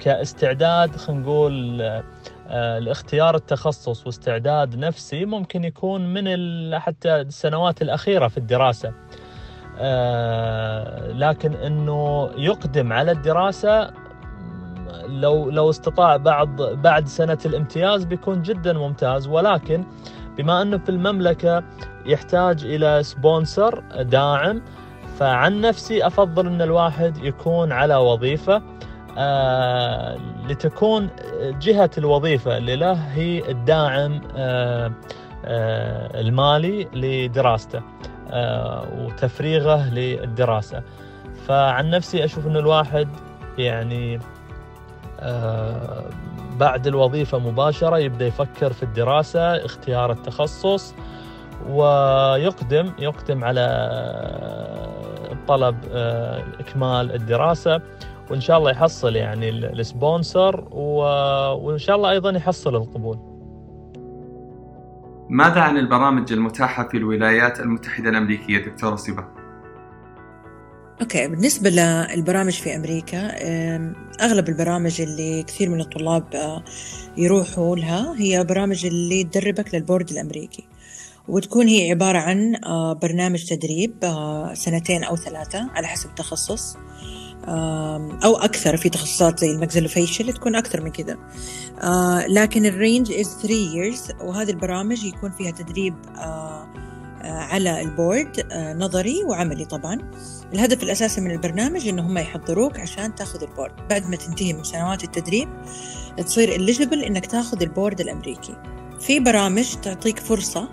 كاستعداد 0.01 0.97
خلينا 0.97 1.23
نقول 1.23 1.79
لاختيار 2.85 3.35
التخصص 3.35 4.07
واستعداد 4.07 4.79
نفسي 4.79 5.25
ممكن 5.25 5.65
يكون 5.65 6.15
من 6.15 6.79
حتى 6.79 7.21
السنوات 7.21 7.83
الأخيرة 7.83 8.29
في 8.29 8.39
الدراسة. 8.39 8.93
لكن 11.19 11.55
أنه 11.55 12.31
يقدم 12.37 12.93
على 12.93 13.12
الدراسة 13.12 13.91
لو 15.07 15.51
لو 15.51 15.71
استطاع 15.71 16.17
بعد 16.17 16.57
بعد 16.62 17.07
سنة 17.07 17.39
الامتياز 17.47 18.05
بيكون 18.05 18.43
جدا 18.43 18.73
ممتاز. 18.73 19.27
ولكن 19.27 19.85
بما 20.37 20.62
أنه 20.62 20.79
في 20.79 20.89
المملكة 20.89 21.62
يحتاج 22.07 22.65
إلى 22.65 23.03
سبونسر 23.03 23.83
داعم 24.01 24.62
فعن 25.19 25.61
نفسي 25.61 26.07
أفضل 26.07 26.47
إن 26.47 26.62
الواحد 26.62 27.19
يكون 27.25 27.73
على 27.73 27.97
وظيفة 27.97 28.62
آه 29.19 30.19
لتكون 30.49 31.09
جهة 31.43 31.91
الوظيفة 31.99 32.57
اللي 32.57 32.77
له 32.77 32.93
هي 32.93 33.51
الداعم 33.51 34.21
آه 34.37 34.93
آه 35.45 36.21
المالي 36.21 36.89
لدراسته 36.95 37.81
آه 38.31 38.87
وتفريغه 38.99 39.91
للدراسة. 39.95 40.83
فعن 41.47 41.91
نفسي 41.91 42.25
أشوف 42.25 42.47
إن 42.47 42.57
الواحد 42.57 43.09
يعني 43.59 44.21
آه، 45.21 46.05
بعد 46.62 46.87
الوظيفة 46.87 47.38
مباشرة 47.38 47.99
يبدأ 47.99 48.26
يفكر 48.26 48.73
في 48.73 48.83
الدراسة 48.83 49.40
اختيار 49.40 50.12
التخصص 50.12 50.95
ويقدم 51.69 52.92
يقدم 52.99 53.45
على 53.45 53.66
طلب 55.49 55.76
آه، 55.92 56.45
إكمال 56.61 57.14
الدراسة 57.14 57.81
وإن 58.31 58.40
شاء 58.40 58.59
الله 58.59 58.71
يحصل 58.71 59.16
يعني 59.16 59.49
السبونسر 59.49 60.69
وإن 61.62 61.78
شاء 61.78 61.97
الله 61.97 62.11
أيضا 62.11 62.31
يحصل 62.31 62.76
القبول 62.76 63.19
ماذا 65.31 65.61
عن 65.61 65.76
البرامج 65.76 66.33
المتاحة 66.33 66.88
في 66.88 66.97
الولايات 66.97 67.61
المتحدة 67.61 68.11
الأمريكية 68.11 68.64
دكتورة 68.64 68.97
سيبا؟ 68.97 69.42
okay 71.00 71.29
بالنسبة 71.29 71.71
للبرامج 71.71 72.53
في 72.53 72.77
أمريكا 72.77 73.33
أغلب 74.21 74.49
البرامج 74.49 75.01
اللي 75.01 75.43
كثير 75.43 75.71
من 75.71 75.81
الطلاب 75.81 76.35
آه، 76.35 76.65
يروحوا 77.17 77.77
لها 77.77 78.15
هي 78.19 78.45
برامج 78.45 78.87
اللي 78.87 79.25
تدربك 79.25 79.75
للبورد 79.75 80.11
الأمريكي. 80.11 80.65
وتكون 81.29 81.69
هي 81.69 81.91
عبارة 81.91 82.19
عن 82.19 82.57
آه، 82.65 82.93
برنامج 82.93 83.45
تدريب 83.45 83.95
آه، 84.05 84.55
سنتين 84.55 85.05
أو 85.05 85.17
ثلاثة 85.17 85.71
على 85.75 85.87
حسب 85.87 86.09
التخصص. 86.11 86.77
أو 88.25 88.37
أكثر 88.37 88.77
في 88.77 88.89
تخصصات 88.89 89.41
زي 89.41 89.51
ال 89.50 89.56
maxillofacial 89.56 90.33
تكون 90.33 90.57
أكثر 90.57 90.81
من 90.81 90.91
كذا. 90.91 91.19
لكن 92.29 92.67
ال 92.67 92.74
range 92.74 93.12
is 93.13 93.27
3 93.27 93.49
years 93.49 94.23
وهذه 94.25 94.51
البرامج 94.51 95.05
يكون 95.05 95.31
فيها 95.31 95.51
تدريب 95.51 95.95
على 97.25 97.81
البورد 97.81 98.47
نظري 98.55 99.25
وعملي 99.25 99.64
طبعا. 99.64 99.99
الهدف 100.55 100.83
الأساسي 100.83 101.21
من 101.21 101.31
البرنامج 101.31 101.88
إن 101.88 101.99
هم 101.99 102.19
يحضروك 102.19 102.81
عشان 102.81 103.14
تاخذ 103.14 103.43
البورد. 103.43 103.88
بعد 103.91 104.11
ما 104.11 104.17
تنتهي 104.17 104.52
من 104.52 104.64
سنوات 104.64 105.05
التدريب 105.05 105.49
تصير 106.17 106.59
eligible 106.59 107.07
إنك 107.07 107.26
تاخذ 107.26 107.62
البورد 107.62 108.00
الأمريكي. 108.00 108.57
في 109.00 109.21
برامج 109.21 109.75
تعطيك 109.83 110.19
فرصة 110.19 110.69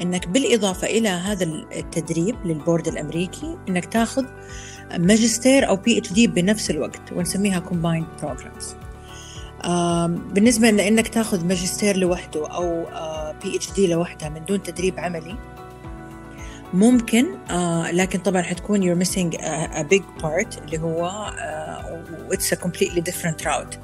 إنك 0.00 0.28
بالإضافة 0.28 0.86
إلى 0.86 1.08
هذا 1.08 1.44
التدريب 1.76 2.36
للبورد 2.44 2.88
الأمريكي 2.88 3.58
إنك 3.68 3.84
تاخذ 3.84 4.24
ماجستير 4.98 5.68
أو 5.68 5.76
PhD 5.76 6.26
بنفس 6.26 6.70
الوقت 6.70 7.12
ونسميها 7.12 7.60
combined 7.60 8.24
programs. 8.24 8.64
بالنسبة 10.34 10.70
لأنك 10.70 11.08
تاخذ 11.08 11.46
ماجستير 11.46 11.96
لوحده 11.96 12.48
أو 12.48 12.84
بي 13.42 13.56
اتش 13.56 13.72
دي 13.72 13.86
لوحدها 13.86 14.28
من 14.28 14.44
دون 14.44 14.62
تدريب 14.62 15.00
عملي 15.00 15.36
ممكن 16.74 17.26
آه 17.50 17.90
لكن 17.90 18.18
طبعا 18.18 18.42
حتكون 18.42 19.04
missing 19.04 19.32
a, 19.34 19.70
a 19.74 19.84
big 19.94 20.22
part 20.22 20.62
اللي 20.64 20.78
هو 20.78 21.06
آه 21.38 22.02
a 22.30 22.56
completely 22.56 23.00
different 23.00 23.44
route 23.44 23.78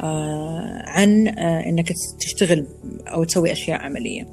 آه 0.00 0.82
عن 0.86 1.28
آه 1.28 1.60
إنك 1.66 1.92
تشتغل 2.20 2.66
أو 3.06 3.24
تسوي 3.24 3.52
أشياء 3.52 3.80
عملية. 3.80 4.26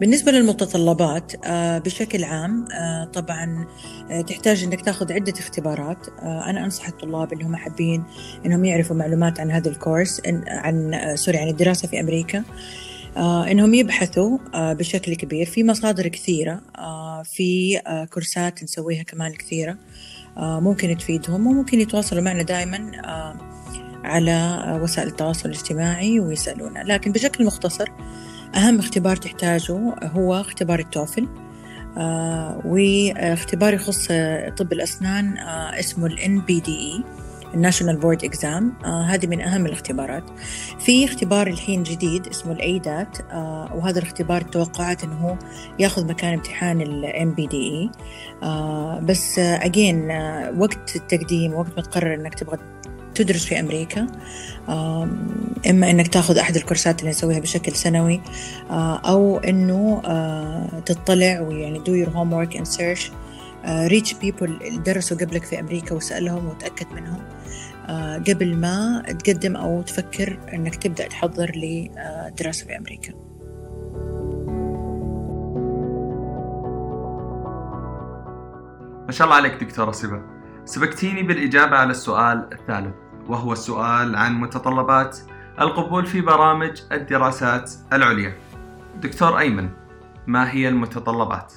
بالنسبة 0.00 0.32
للمتطلبات 0.32 1.32
آه 1.44 1.78
بشكل 1.78 2.24
عام 2.24 2.64
آه 2.72 3.04
طبعا 3.04 3.66
آه 4.10 4.20
تحتاج 4.20 4.64
إنك 4.64 4.80
تاخذ 4.80 5.12
عدة 5.12 5.34
اختبارات. 5.38 6.06
أنا 6.22 6.64
أنصح 6.64 6.88
الطلاب 6.88 7.32
اللي 7.32 7.44
هم 7.44 7.56
حابين 7.56 8.04
إنهم 8.46 8.64
يعرفوا 8.64 8.96
معلومات 8.96 9.40
عن 9.40 9.50
هذا 9.50 9.70
الكورس 9.70 10.20
عن 10.48 11.00
سوري 11.14 11.38
عن 11.38 11.48
الدراسة 11.48 11.88
في 11.88 12.00
أمريكا. 12.00 12.38
آه 12.38 12.93
إنهم 13.16 13.74
يبحثوا 13.74 14.38
آه 14.54 14.72
بشكل 14.72 15.14
كبير 15.14 15.46
في 15.46 15.64
مصادر 15.64 16.08
كثيرة 16.08 16.60
آه 16.78 17.22
في 17.22 17.78
آه 17.86 18.04
كورسات 18.04 18.62
نسويها 18.62 19.02
كمان 19.02 19.32
كثيره 19.32 19.76
آه 20.36 20.60
ممكن 20.60 20.96
تفيدهم 20.96 21.46
وممكن 21.46 21.80
يتواصلوا 21.80 22.22
معنا 22.22 22.42
دائما 22.42 22.90
آه 23.04 23.36
على 24.04 24.78
وسائل 24.82 25.08
التواصل 25.08 25.48
الاجتماعي 25.48 26.20
ويسألونا. 26.20 26.78
لكن 26.86 27.12
بشكل 27.12 27.44
مختصر 27.44 27.88
أهم 28.54 28.78
اختبار 28.78 29.16
تحتاجه 29.16 29.94
هو 30.02 30.40
اختبار 30.40 30.78
التوفل 30.78 31.28
آه 31.98 32.62
واختبار 32.64 33.74
يخص 33.74 34.06
طب 34.56 34.72
الأسنان 34.72 35.38
آه 35.38 35.80
اسمه 35.80 36.06
ال 36.06 36.18
NBDE 36.18 37.04
ال 37.54 37.59
national 37.59 37.96
board 37.96 38.24
exam 38.24 38.72
هذه 38.84 39.26
من 39.26 39.40
أهم 39.40 39.66
الاختبارات. 39.66 40.24
في 40.78 41.04
اختبار 41.04 41.46
الحين 41.46 41.82
جديد 41.82 42.26
اسمه 42.26 42.52
ال 42.52 42.65
ADAT 42.65 43.18
آه 43.30 43.70
وهذا 43.74 43.98
الاختبار 43.98 44.42
توقعات 44.42 45.04
إنه 45.04 45.16
هو 45.16 45.36
يأخذ 45.78 46.06
مكان 46.06 46.32
امتحان 46.32 46.80
ال 46.80 47.30
NBDE 47.30 47.90
بس 49.02 49.38
again 49.38 50.10
آه 50.10 50.24
آه 50.48 50.58
وقت 50.58 50.96
التقديم 50.96 51.54
وقت 51.54 51.76
ما 51.76 51.82
تقرر 51.82 52.14
إنك 52.14 52.34
تبغى 52.34 52.58
تدرس 53.14 53.44
في 53.44 53.60
أمريكا 53.60 54.06
إما 55.70 55.90
إنك 55.90 56.08
تأخذ 56.08 56.38
أحد 56.38 56.56
الكورسات 56.56 57.00
اللي 57.00 57.10
نسويها 57.10 57.40
بشكل 57.40 57.72
سنوي 57.72 58.20
آه 58.70 58.96
أو 58.96 59.38
إنه 59.38 60.02
تطلع 60.86 61.40
ويعني 61.40 61.80
do 61.80 62.06
your 62.06 62.10
homework 62.10 62.58
and 62.58 62.78
search 62.78 63.10
ريتش 63.68 64.14
بيبل 64.14 64.58
اللي 64.62 64.78
درسوا 64.78 65.16
قبلك 65.16 65.44
في 65.44 65.60
أمريكا 65.60 65.94
وسألهم 65.94 66.46
وتأكد 66.46 66.86
منهم. 66.92 67.22
آه 67.88 68.18
قبل 68.18 68.56
ما 68.56 69.02
تقدم 69.02 69.56
أو 69.56 69.82
تفكر 69.82 70.38
إنك 70.52 70.76
تبدأ 70.76 71.08
تحضر 71.08 71.52
لدراسه 71.56 72.66
في 72.66 72.78
أمريكا. 72.78 73.12
ما 79.06 79.12
شاء 79.12 79.24
الله 79.26 79.36
عليك 79.36 79.64
دكتورة 79.64 79.92
سبا 79.92 80.22
سبقتيني 80.64 81.22
بالإجابة 81.22 81.76
على 81.76 81.90
السؤال 81.90 82.48
الثالث 82.52 82.94
وهو 83.28 83.52
السؤال 83.52 84.16
عن 84.16 84.34
متطلبات 84.40 85.18
القبول 85.60 86.06
في 86.06 86.20
برامج 86.20 86.82
الدراسات 86.92 87.72
العليا. 87.92 88.32
دكتور 89.02 89.38
أيمن 89.38 89.68
ما 90.26 90.52
هي 90.52 90.68
المتطلبات؟ 90.68 91.52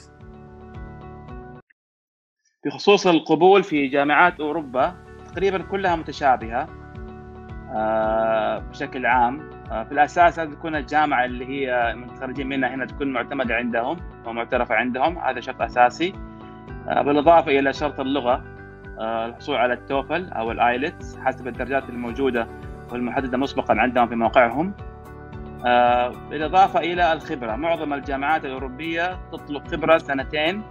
بخصوص 2.67 3.07
القبول 3.07 3.63
في 3.63 3.87
جامعات 3.87 4.39
أوروبا 4.39 4.95
تقريبا 5.33 5.57
كلها 5.57 5.95
متشابهة 5.95 6.67
آه، 7.75 8.57
بشكل 8.57 9.05
عام. 9.05 9.49
آه، 9.71 9.83
في 9.83 9.91
الأساس 9.91 10.39
لازم 10.39 10.53
تكون 10.53 10.75
الجامعة 10.75 11.25
اللي 11.25 11.45
هي 11.45 11.95
متخرجين 11.95 12.47
منها 12.47 12.75
هنا 12.75 12.85
تكون 12.85 13.13
معتمدة 13.13 13.55
عندهم 13.55 13.97
ومعترفه 14.25 14.75
عندهم 14.75 15.17
هذا 15.17 15.39
شرط 15.39 15.61
أساسي. 15.61 16.13
آه، 16.87 17.01
بالإضافة 17.01 17.59
إلى 17.59 17.73
شرط 17.73 17.99
اللغة 17.99 18.43
الحصول 18.99 19.55
على 19.55 19.73
التوفل 19.73 20.29
أو 20.29 20.51
الآيلتس 20.51 21.17
حسب 21.17 21.47
الدرجات 21.47 21.89
الموجودة 21.89 22.47
والمحددة 22.91 23.37
مسبقا 23.37 23.75
عندهم 23.79 24.07
في 24.07 24.15
موقعهم. 24.15 24.73
بالإضافة 26.29 26.79
إلى 26.79 27.13
الخبرة 27.13 27.55
معظم 27.55 27.93
الجامعات 27.93 28.45
الأوروبية 28.45 29.19
تطلب 29.31 29.67
خبرة 29.67 29.97
سنتين 29.97 30.63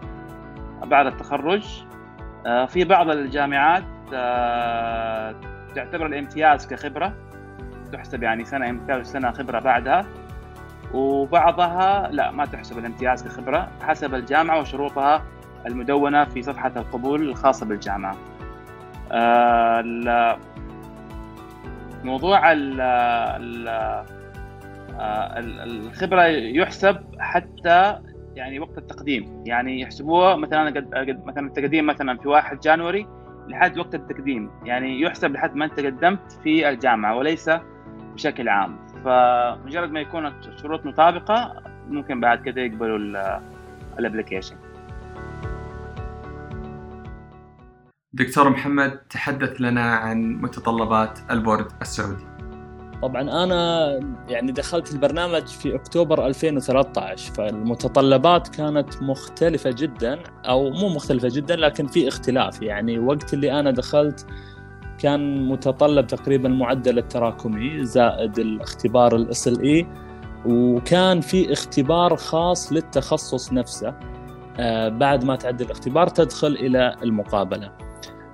بعد 0.83 1.07
التخرج. 1.07 1.85
آه، 2.47 2.67
في 2.67 2.85
بعض 2.85 3.11
الجامعات 3.11 3.85
آه، 4.15 5.35
تعتبر 5.75 6.07
الامتياز 6.07 6.67
كخبرة 6.67 7.13
تحسب 7.93 8.23
يعني 8.23 8.45
سنة 8.45 8.71
امتياز 8.71 9.01
وسنة 9.01 9.31
خبرة 9.31 9.59
بعدها. 9.59 10.07
وبعضها 10.95 12.09
لا 12.11 12.31
ما 12.31 12.45
تحسب 12.45 12.79
الامتياز 12.79 13.25
كخبرة 13.25 13.69
حسب 13.83 14.15
الجامعة 14.15 14.61
وشروطها 14.61 15.23
المدونة 15.67 16.25
في 16.25 16.43
صفحة 16.43 16.73
القبول 16.77 17.29
الخاصة 17.29 17.67
بالجامعة. 17.67 18.17
آه، 19.13 20.39
موضوع 22.05 22.41
الخبرة 25.67 26.23
يحسب 26.27 27.05
حتى 27.19 27.99
يعني 28.37 28.61
وقت 28.61 28.79
التقديم. 28.79 29.43
يعني 29.47 29.81
يحسبوها 29.81 30.37
مثلا 30.37 30.67
قد 30.67 31.27
مثلا 31.27 31.47
التقديم 31.47 31.87
مثلا 31.87 32.19
في 32.19 32.29
1 32.29 32.61
جانوري 32.61 33.07
لحد 33.49 33.79
وقت 33.79 33.95
التقديم. 33.95 34.51
يعني 34.65 35.01
يحسب 35.01 35.33
لحد 35.33 35.55
ما 35.55 35.65
أنت 35.65 35.81
قدمت 35.81 36.33
في 36.43 36.69
الجامعة 36.69 37.17
وليس 37.17 37.51
بشكل 38.15 38.49
عام. 38.49 38.87
فمجرد 39.05 39.91
ما 39.91 40.01
يكون 40.01 40.27
الشروط 40.27 40.87
مطابقة 40.87 41.63
ممكن 41.89 42.21
بعد 42.21 42.43
كده 42.43 42.61
يقبلوا 42.61 42.99
الابلكيشن 43.99 44.57
دكتور 48.13 48.51
محمد 48.51 48.99
تحدث 48.99 49.61
لنا 49.61 49.95
عن 49.95 50.33
متطلبات 50.33 51.19
البورد 51.31 51.67
السعودي. 51.83 52.36
طبعا 53.03 53.23
أنا 53.45 53.91
يعني 54.29 54.53
دخلت 54.53 54.93
البرنامج 54.93 55.47
في 55.47 55.75
أكتوبر 55.75 56.27
2013 56.27 57.35
فالمتطلبات 57.35 58.49
كانت 58.49 59.03
مختلفة 59.03 59.71
جدا 59.71 60.19
أو 60.45 60.71
مو 60.71 60.89
مختلفة 60.89 61.29
جدا 61.29 61.57
لكن 61.57 61.87
في 61.87 62.09
اختلاف. 62.09 62.63
يعني 62.63 62.99
وقت 62.99 63.35
اللي 63.35 63.61
أنا 63.61 63.71
دخلت 63.71 64.27
كان 64.99 65.49
متطلب 65.49 66.07
تقريبا 66.07 66.49
معدل 66.49 66.99
التراكمي 66.99 67.85
زائد 67.85 68.39
الاختبار 68.39 69.17
ال 69.17 69.49
SLE 69.49 69.87
وكان 70.47 71.21
في 71.21 71.53
اختبار 71.53 72.17
خاص 72.17 72.73
للتخصص 72.73 73.53
نفسه 73.53 73.95
آه، 74.59 74.89
بعد 74.89 75.25
ما 75.25 75.37
تعدي 75.37 75.65
الاختبار 75.65 76.09
تدخل 76.09 76.53
إلى 76.53 76.97
المقابلة. 77.03 77.73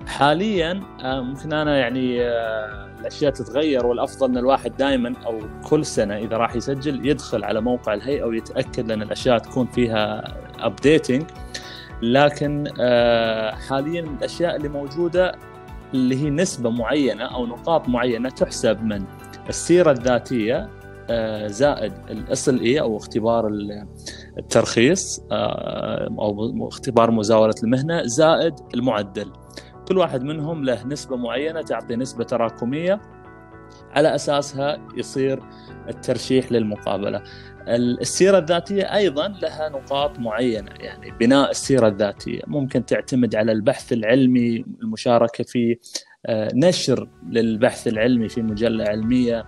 حاليا 0.07 0.81
آه، 1.01 1.21
ممكن 1.21 1.53
أنا 1.53 1.77
يعني 1.77 2.21
آه، 2.21 2.89
الأشياء 2.99 3.31
تتغير 3.31 3.85
والأفضل 3.85 4.29
إن 4.29 4.37
الواحد 4.37 4.77
دائما 4.77 5.13
أو 5.25 5.39
كل 5.63 5.85
سنة 5.85 6.17
إذا 6.17 6.37
راح 6.37 6.55
يسجل 6.55 7.07
يدخل 7.07 7.43
على 7.43 7.61
موقع 7.61 7.93
الهيئة 7.93 8.23
ويتأكد 8.23 8.91
إن 8.91 9.01
الأشياء 9.01 9.37
تكون 9.37 9.67
فيها 9.67 10.23
updating 10.59 11.23
لكن 12.01 12.63
حاليا 13.69 14.01
من 14.01 14.17
الأشياء 14.17 14.55
اللي 14.55 14.69
موجودة 14.69 15.35
اللي 15.93 16.15
هي 16.15 16.29
نسبة 16.29 16.69
معينة 16.69 17.23
أو 17.23 17.45
نقاط 17.45 17.89
معينة 17.89 18.29
تحسب 18.29 18.83
من 18.83 19.03
السيرة 19.49 19.91
الذاتية 19.91 20.69
آه، 21.09 21.47
زائد 21.47 21.93
ال 22.09 22.61
SLE 22.61 22.81
أو 22.81 22.97
اختبار 22.97 23.47
الترخيص 24.37 25.21
آه، 25.31 26.07
أو 26.19 26.67
اختبار 26.67 27.11
مزاولة 27.11 27.55
المهنة 27.63 28.03
زائد 28.03 28.53
المعدل. 28.73 29.31
كل 29.87 29.97
واحد 29.97 30.23
منهم 30.23 30.63
له 30.63 30.87
نسبة 30.87 31.17
معينة 31.17 31.61
تعطي 31.61 31.95
نسبة 31.95 32.23
تراكمية. 32.23 33.01
على 33.91 34.15
أساسها 34.15 34.77
يصير 34.97 35.43
الترشيح 35.89 36.51
للمقابلة. 36.51 37.23
السيرة 37.67 38.37
الذاتية 38.37 38.95
أيضا 38.95 39.27
لها 39.27 39.69
نقاط 39.69 40.19
معينة 40.19 40.71
يعني 40.79 41.11
بناء 41.11 41.51
السيرة 41.51 41.87
الذاتية. 41.87 42.41
ممكن 42.47 42.85
تعتمد 42.85 43.35
على 43.35 43.51
البحث 43.51 43.93
العلمي 43.93 44.65
المشاركة 44.81 45.43
في 45.43 45.77
آه، 46.25 46.49
نشر 46.53 47.09
للبحث 47.29 47.87
العلمي 47.87 48.29
في 48.29 48.41
مجلة 48.41 48.83
علمية. 48.83 49.45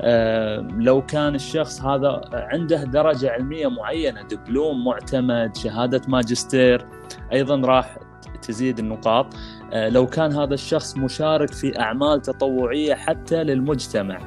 آه، 0.00 0.68
لو 0.78 1.06
كان 1.06 1.34
الشخص 1.34 1.82
هذا 1.82 2.20
عنده 2.32 2.84
درجة 2.84 3.30
علمية 3.30 3.66
معينة 3.66 4.22
دبلوم 4.22 4.84
معتمد 4.84 5.56
شهادة 5.56 6.02
ماجستير 6.08 6.86
أيضا 7.32 7.56
راح 7.56 7.98
تزيد 8.42 8.78
النقاط 8.78 9.26
آه، 9.72 9.88
لو 9.88 10.06
كان 10.06 10.32
هذا 10.32 10.54
الشخص 10.54 10.96
مشارك 10.96 11.52
في 11.52 11.80
أعمال 11.80 12.22
تطوعية 12.22 12.94
حتى 12.94 13.44
للمجتمع 13.44 14.18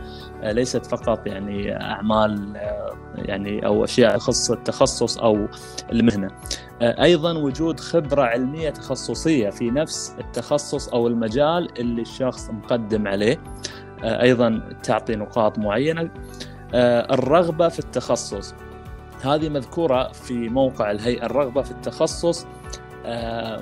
آه، 0.43 0.51
ليست 0.51 0.85
فقط 0.85 1.27
يعني 1.27 1.81
أعمال 1.81 2.57
آه، 2.57 2.95
يعني 3.15 3.65
أو 3.65 3.83
أشياء 3.83 4.17
تخص 4.17 4.51
التخصص 4.51 5.17
أو 5.17 5.47
المهنة. 5.91 6.27
أيضا 6.81 7.33
وجود 7.33 7.79
خبرة 7.79 8.23
علمية 8.23 8.69
تخصصية 8.69 9.49
في 9.49 9.71
نفس 9.71 10.15
التخصص 10.19 10.89
أو 10.89 11.07
المجال 11.07 11.79
اللي 11.79 12.01
الشخص 12.01 12.49
مقدم 12.49 13.07
عليه. 13.07 13.43
أيضا 14.03 14.69
تعطي 14.83 15.15
نقاط 15.15 15.59
معينة. 15.59 16.09
الرغبة 16.73 17.67
في 17.67 17.79
التخصص 17.79 18.55
هذه 19.23 19.49
مذكورة 19.49 20.11
في 20.11 20.49
موقع 20.49 20.91
الهيئة 20.91 21.25
الرغبة 21.25 21.61
في 21.61 21.71
التخصص 21.71 22.45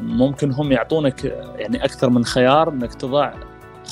ممكن 0.02 0.52
هم 0.52 0.71
يعطونك 0.71 1.23
يعني 1.56 1.86
أكثر 1.86 2.10
من 2.10 2.25
خيار 2.25 2.69
إنك 2.69 2.93
تضع 2.93 3.34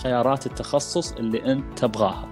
خيارات 0.03 0.45
التخصص 0.45 1.11
اللي 1.11 1.51
أنت 1.51 1.79
تبغاها. 1.79 2.27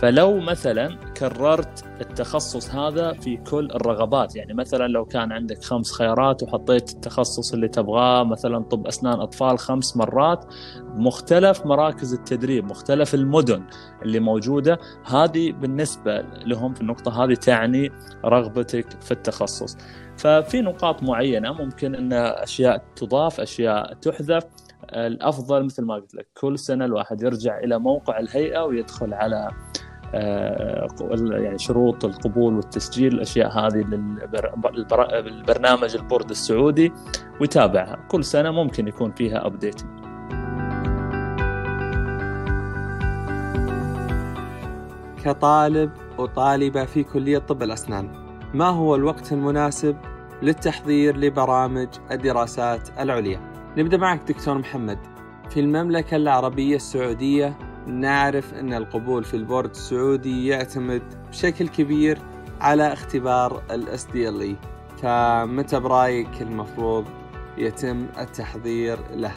فلو 0.00 0.40
مثلا 0.40 0.96
كررت 1.16 1.84
التخصص 2.00 2.70
هذا 2.70 3.12
في 3.12 3.36
كل 3.36 3.70
الرغبات. 3.74 4.36
يعني 4.36 4.54
مثلا 4.54 4.88
لو 4.88 5.04
كان 5.04 5.32
عندك 5.32 5.64
خمس 5.64 5.92
خيارات 5.92 6.42
وحطيت 6.42 6.90
التخصص 6.90 7.52
اللي 7.52 7.68
تبغاه 7.68 8.24
مثلا 8.24 8.64
طب 8.64 8.86
أسنان 8.86 9.20
أطفال 9.20 9.58
خمس 9.58 9.96
مرات 9.96 10.44
مختلف 10.84 11.66
مراكز 11.66 12.14
التدريب 12.14 12.64
مختلف 12.64 13.14
المدن 13.14 13.62
اللي 14.02 14.20
موجودة. 14.20 14.78
هذه 15.04 15.52
بالنسبة 15.52 16.20
لهم 16.20 16.74
في 16.74 16.80
النقطة 16.80 17.24
هذه 17.24 17.34
تعني 17.34 17.90
رغبتك 18.24 19.02
في 19.02 19.12
التخصص. 19.12 19.76
ففي 20.16 20.60
نقاط 20.60 21.02
معينة 21.02 21.52
ممكن 21.52 21.94
إن 21.94 22.12
أشياء 22.12 22.84
تضاف 22.96 23.40
أشياء 23.40 23.94
تحذف. 23.94 24.44
الأفضل 24.92 25.64
مثل 25.64 25.84
ما 25.84 25.94
قلت 25.94 26.14
لك 26.14 26.28
كل 26.40 26.58
سنة 26.58 26.84
الواحد 26.84 27.22
يرجع 27.22 27.58
إلى 27.58 27.78
موقع 27.78 28.18
الهيئة 28.18 28.60
ويدخل 28.64 29.14
على 29.14 29.50
يعني 31.30 31.58
شروط 31.58 32.04
القبول 32.04 32.54
والتسجيل 32.54 33.14
الأشياء 33.14 33.58
هذه 33.58 33.84
للبرنامج 35.26 35.96
البورد 35.96 36.30
السعودي 36.30 36.92
ويتابعها. 37.40 37.98
كل 38.08 38.24
سنة 38.24 38.50
ممكن 38.50 38.88
يكون 38.88 39.12
فيها 39.12 39.46
update 39.46 39.82
كطالب 45.24 45.90
وطالبة 46.18 46.84
في 46.84 47.02
كلية 47.02 47.38
طب 47.38 47.62
الأسنان 47.62 48.08
ما 48.54 48.68
هو 48.68 48.94
الوقت 48.94 49.32
المناسب 49.32 49.96
للتحضير 50.42 51.16
لبرامج 51.16 51.88
الدراسات 52.10 52.88
العليا؟ 53.00 53.40
نبدأ 53.76 53.96
معك 53.96 54.20
دكتور 54.28 54.58
محمد. 54.58 54.98
في 55.50 55.60
المملكة 55.60 56.16
العربية 56.16 56.76
السعودية 56.76 57.58
نعرف 57.86 58.54
أن 58.54 58.74
القبول 58.74 59.24
في 59.24 59.34
البورد 59.34 59.70
السعودي 59.70 60.46
يعتمد 60.46 61.02
بشكل 61.30 61.68
كبير 61.68 62.18
على 62.60 62.92
اختبار 62.92 63.62
ال 63.70 63.88
اي 64.40 64.56
فمتى 65.02 65.80
برأيك 65.80 66.42
المفروض 66.42 67.04
يتم 67.58 68.06
التحضير 68.18 68.98
له؟ 69.14 69.32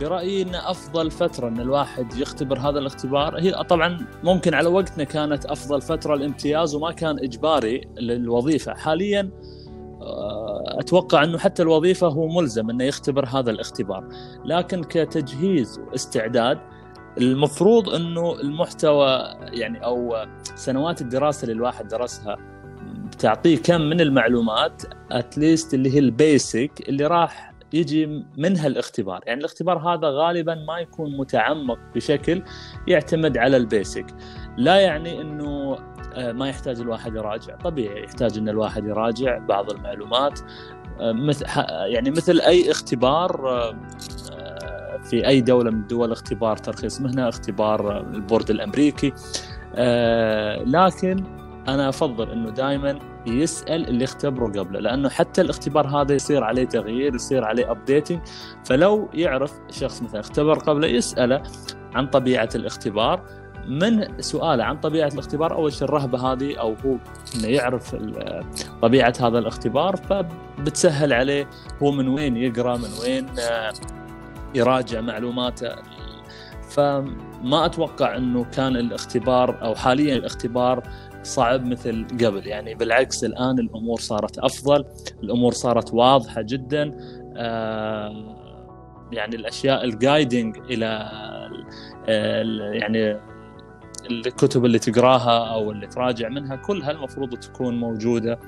برأيي 0.00 0.42
أن 0.42 0.54
أفضل 0.54 1.10
فترة 1.10 1.48
أن 1.48 1.60
الواحد 1.60 2.14
يختبر 2.14 2.58
هذا 2.58 2.78
الاختبار 2.78 3.38
هي 3.38 3.64
طبعا 3.64 4.06
ممكن 4.24 4.54
على 4.54 4.68
وقتنا 4.68 5.04
كانت 5.04 5.44
أفضل 5.44 5.82
فترة 5.82 6.14
الامتياز 6.14 6.74
وما 6.74 6.92
كان 6.92 7.18
إجباري 7.18 7.80
للوظيفة 7.98 8.74
حاليا 8.74 9.30
أتوقع 10.76 11.24
إنه 11.24 11.38
حتى 11.38 11.62
الوظيفة 11.62 12.06
هو 12.06 12.28
ملزم 12.28 12.70
إنه 12.70 12.84
يختبر 12.84 13.26
هذا 13.26 13.50
الاختبار. 13.50 14.08
لكن 14.44 14.84
كتجهيز 14.84 15.78
واستعداد 15.78 16.58
المفروض 17.18 17.88
إنه 17.88 18.40
المحتوى 18.40 19.34
يعني 19.40 19.84
أو 19.84 20.26
سنوات 20.54 21.00
الدراسة 21.00 21.42
اللي 21.42 21.52
الواحد 21.52 21.88
درسها 21.88 22.36
تعطيه 23.18 23.56
كم 23.56 23.80
من 23.80 24.00
المعلومات 24.00 24.82
at 25.10 25.28
least 25.28 25.74
اللي 25.74 25.94
هي 25.94 25.98
ال 25.98 26.13
basic 26.13 26.88
اللي 26.88 27.06
راح 27.06 27.52
يجي 27.76 28.24
منها 28.38 28.66
الاختبار 28.66 29.20
يعني 29.26 29.40
الاختبار 29.40 29.78
هذا 29.78 30.08
غالبا 30.08 30.54
ما 30.54 30.78
يكون 30.78 31.16
متعمق 31.16 31.78
بشكل 31.94 32.42
يعتمد 32.88 33.38
على 33.38 33.56
ال 33.56 33.63
basic. 33.63 34.06
لا 34.56 34.80
يعني 34.80 35.20
إنه 35.20 35.78
آه، 36.14 36.32
ما 36.32 36.48
يحتاج 36.48 36.80
الواحد 36.80 37.14
يراجع. 37.14 37.56
طبيعي 37.56 38.04
يحتاج 38.04 38.38
إن 38.38 38.48
الواحد 38.48 38.84
يراجع 38.84 39.38
بعض 39.38 39.70
المعلومات. 39.70 40.40
آه، 41.00 41.12
مثل 41.12 41.46
يعني 41.86 42.10
مثل 42.10 42.40
أي 42.40 42.70
اختبار 42.70 43.50
آه، 43.50 43.76
في 45.02 45.26
أي 45.26 45.40
دولة 45.40 45.70
من 45.70 45.86
دول 45.86 46.12
اختبار 46.12 46.56
ترخيص. 46.56 47.00
مهنه 47.00 47.28
اختبار 47.28 48.00
البورد 48.00 48.50
الأمريكي. 48.50 49.12
لكن 50.64 51.24
أنا 51.68 51.88
أفضل 51.88 52.30
إنه 52.30 52.50
دائما 52.50 52.98
يسأل 53.26 53.88
اللي 53.88 54.04
اختبره 54.04 54.46
قبله 54.46 54.80
لأنه 54.80 55.08
حتى 55.08 55.40
الاختبار 55.40 55.86
هذا 55.86 56.14
يصير 56.14 56.44
عليه 56.44 56.64
تغيير 56.64 57.14
يصير 57.14 57.44
عليه 57.44 57.70
updating 57.70 58.20
فلو 58.64 59.08
يعرف 59.14 59.52
شخص 59.70 60.02
مثلا 60.02 60.20
اختبر 60.20 60.58
قبله 60.58 60.86
يسأله 60.86 61.42
عن 61.94 62.06
طبيعة 62.06 62.48
الاختبار. 62.54 63.22
من 63.68 64.22
سؤاله 64.22 64.64
عن 64.64 64.80
طبيعة 64.80 65.08
الاختبار؟ 65.08 65.54
أول 65.54 65.72
شيء 65.72 65.88
الرهبة 65.88 66.32
هذه 66.32 66.60
أو 66.60 66.74
هو 66.84 66.96
إنه 67.36 67.46
يعرف 67.46 67.96
طبيعة 68.82 69.14
هذا 69.20 69.38
الاختبار 69.38 69.96
فبتسهل 69.96 71.12
عليه 71.12 71.48
هو 71.82 71.90
من 71.90 72.08
وين 72.08 72.36
يقرأ 72.36 72.76
من 72.76 72.88
وين 73.02 73.26
آه، 73.38 73.72
يراجع 74.54 75.00
معلوماته. 75.00 75.68
فما 76.70 77.66
أتوقع 77.66 78.16
إنه 78.16 78.44
كان 78.44 78.76
الاختبار 78.76 79.62
أو 79.62 79.74
حاليا 79.74 80.16
الاختبار 80.16 80.82
صعب 81.26 81.66
مثل 81.66 82.06
قبل 82.24 82.46
يعني 82.46 82.74
بالعكس 82.74 83.24
الآن 83.24 83.58
الأمور 83.58 84.00
صارت 84.00 84.38
أفضل 84.38 84.84
الأمور 85.22 85.52
صارت 85.52 85.94
واضحة 85.94 86.42
جدا 86.42 86.98
آه 87.36 88.36
يعني 89.12 89.36
الأشياء 89.36 89.84
الجايدنج 89.84 90.58
إلى 90.58 91.10
يعني 92.74 93.20
الكتب 94.10 94.64
اللي 94.64 94.78
تقراها 94.78 95.54
أو 95.54 95.70
اللي 95.70 95.86
تراجع 95.86 96.28
منها 96.28 96.56
كلها 96.56 96.90
المفروض 96.90 97.34
تكون 97.34 97.80
موجودة 97.80 98.38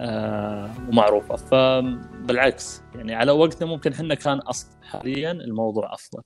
آه، 0.00 0.70
ومعروفة 0.88 1.36
فبالعكس 1.36 2.82
يعني 2.94 3.14
على 3.14 3.32
وقتنا 3.32 3.68
ممكن 3.68 3.92
إحنا 3.92 4.14
كان 4.14 4.40
حاليا 4.82 5.32
الموضوع 5.32 5.94
أفضل. 5.94 6.22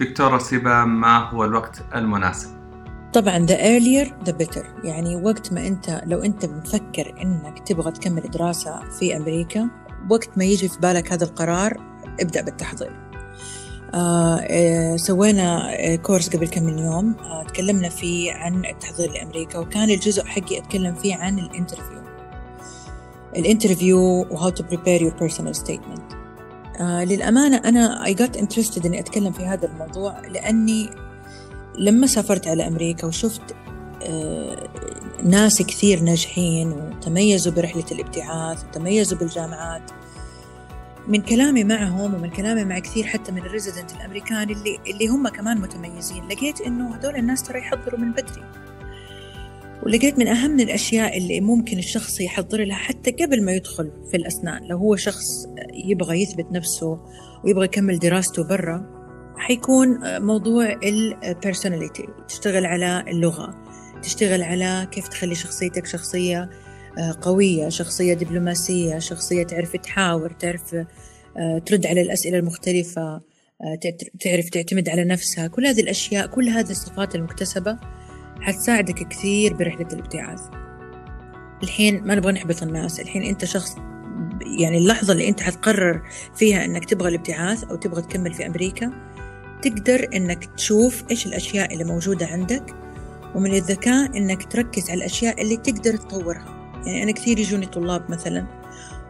دكتوره 0.00 0.38
سيبا 0.38 0.84
ما 0.84 1.18
هو 1.18 1.44
الوقت 1.44 1.82
المناسب؟ 1.94 2.61
طبعا 3.12 3.46
the 3.46 3.50
earlier 3.50 4.28
the 4.28 4.32
better. 4.32 4.84
يعني 4.84 5.16
وقت 5.16 5.52
ما 5.52 5.66
أنت 5.66 6.02
لو 6.06 6.22
أنت 6.22 6.44
مفكر 6.44 7.14
إنك 7.22 7.68
تبغى 7.68 7.92
تكمل 7.92 8.22
دراسة 8.22 8.80
في 8.98 9.16
أمريكا 9.16 9.68
وقت 10.10 10.30
ما 10.36 10.44
يجي 10.44 10.68
في 10.68 10.80
بالك 10.80 11.12
هذا 11.12 11.24
القرار 11.24 11.76
ابدأ 12.20 12.42
بالتحضير. 12.42 12.92
آه 13.94 14.36
آه 14.36 14.96
سوينا 14.96 15.74
آه 15.74 15.96
كورس 15.96 16.36
قبل 16.36 16.48
كم 16.48 16.62
من 16.62 16.78
يوم 16.78 17.14
آه 17.20 17.42
تكلمنا 17.42 17.88
فيه 17.88 18.32
عن 18.32 18.64
التحضير 18.64 19.12
لأمريكا 19.12 19.58
وكان 19.58 19.90
الجزء 19.90 20.24
حقي 20.24 20.58
أتكلم 20.58 20.94
فيه 20.94 21.14
عن 21.14 21.38
ال 21.38 21.44
interview. 21.44 22.02
ال 23.36 23.42
interview 23.42 23.98
و 23.98 24.36
how 24.38 24.54
to 24.54 24.62
prepare 24.62 25.00
your 25.02 25.24
personal 25.24 25.60
statement. 25.64 26.14
آه 26.80 27.04
للأمانة 27.04 27.56
أنا 27.56 28.04
I 28.06 28.14
got 28.14 28.40
interested 28.40 28.86
إني 28.86 29.00
أتكلم 29.00 29.32
في 29.32 29.46
هذا 29.46 29.66
الموضوع 29.66 30.20
لأني 30.20 30.90
لما 31.78 32.06
سافرت 32.06 32.46
على 32.46 32.66
أمريكا 32.66 33.06
وشفت 33.06 33.54
آه 34.02 34.68
ناس 35.24 35.62
كثير 35.62 36.00
ناجحين 36.00 36.72
وتميزوا 36.72 37.52
برحلة 37.52 37.84
الابتعاث 37.92 38.64
وتميزوا 38.64 39.18
بالجامعات. 39.18 39.90
من 41.08 41.20
كلامي 41.20 41.64
معهم 41.64 42.14
ومن 42.14 42.30
كلامي 42.30 42.64
مع 42.64 42.78
كثير 42.78 43.06
حتى 43.06 43.32
من 43.32 43.38
ال 43.38 43.44
resident 43.44 43.92
الأمريكان 43.92 44.50
اللي 44.50 44.78
اللي 44.86 45.06
هم 45.08 45.28
كمان 45.28 45.60
متميزين 45.60 46.28
لقيت 46.28 46.60
إنه 46.60 46.96
هذول 46.96 47.16
الناس 47.16 47.42
ترى 47.42 47.58
يحضروا 47.58 48.00
من 48.00 48.12
بدري. 48.12 48.44
ولقيت 49.82 50.18
من 50.18 50.28
أهم 50.28 50.60
الأشياء 50.60 51.18
اللي 51.18 51.40
ممكن 51.40 51.78
الشخص 51.78 52.20
يحضر 52.20 52.64
لها 52.64 52.76
حتى 52.76 53.10
قبل 53.10 53.44
ما 53.44 53.52
يدخل 53.52 53.90
في 54.10 54.16
الأسنان 54.16 54.64
لو 54.64 54.78
هو 54.78 54.96
شخص 54.96 55.46
يبغى 55.74 56.22
يثبت 56.22 56.46
نفسه 56.52 57.00
ويبغى 57.44 57.64
يكمل 57.64 57.98
دراسته 57.98 58.44
برا. 58.44 59.01
حيكون 59.42 59.98
موضوع 60.22 60.78
البيرسوناليتي 60.82 62.08
تشتغل 62.28 62.66
على 62.66 63.04
اللغة 63.08 63.54
تشتغل 64.02 64.42
على 64.42 64.88
كيف 64.90 65.08
تخلي 65.08 65.34
شخصيتك 65.34 65.86
شخصية 65.86 66.50
آه، 66.98 67.18
قوية 67.20 67.68
شخصية 67.68 68.14
دبلوماسية 68.14 68.98
شخصية 68.98 69.42
تعرف 69.42 69.76
تحاور 69.76 70.30
تعرف 70.30 70.74
آه، 71.36 71.58
ترد 71.66 71.86
على 71.86 72.00
الأسئلة 72.00 72.38
المختلفة 72.38 73.20
آه، 73.62 73.78
تعرف 74.20 74.48
تعتمد 74.48 74.88
على 74.88 75.04
نفسها 75.04 75.46
كل 75.46 75.66
هذه 75.66 75.80
الأشياء 75.80 76.26
كل 76.26 76.48
هذه 76.48 76.70
الصفات 76.70 77.14
المكتسبة 77.14 77.78
حتساعدك 78.40 79.08
كثير 79.08 79.54
برحلة 79.54 79.88
الابتعاث. 79.92 80.40
الحين 81.62 82.02
ما 82.02 82.14
نبغى 82.14 82.32
نحبط 82.32 82.62
الناس 82.62 83.00
الحين 83.00 83.22
أنت 83.22 83.44
شخص 83.44 83.76
يعني 84.60 84.78
اللحظة 84.78 85.12
اللي 85.12 85.28
أنت 85.28 85.40
حتقرر 85.42 86.02
فيها 86.36 86.64
أنك 86.64 86.84
تبغى 86.84 87.08
الابتعاث 87.08 87.64
أو 87.64 87.76
تبغى 87.76 88.02
تكمل 88.02 88.34
في 88.34 88.46
أمريكا 88.46 89.11
تقدر 89.62 90.08
أنك 90.14 90.44
تشوف 90.44 91.04
إيش 91.10 91.26
الأشياء 91.26 91.72
اللي 91.72 91.84
موجودة 91.84 92.26
عندك 92.26 92.74
ومن 93.34 93.54
الذكاء 93.54 94.16
أنك 94.16 94.52
تركز 94.52 94.90
على 94.90 94.98
الأشياء 94.98 95.42
اللي 95.42 95.56
تقدر 95.56 95.96
تطورها. 95.96 96.62
يعني 96.86 97.02
أنا 97.02 97.12
كثير 97.12 97.38
يجوني 97.38 97.66
طلاب 97.66 98.10
مثلا 98.10 98.62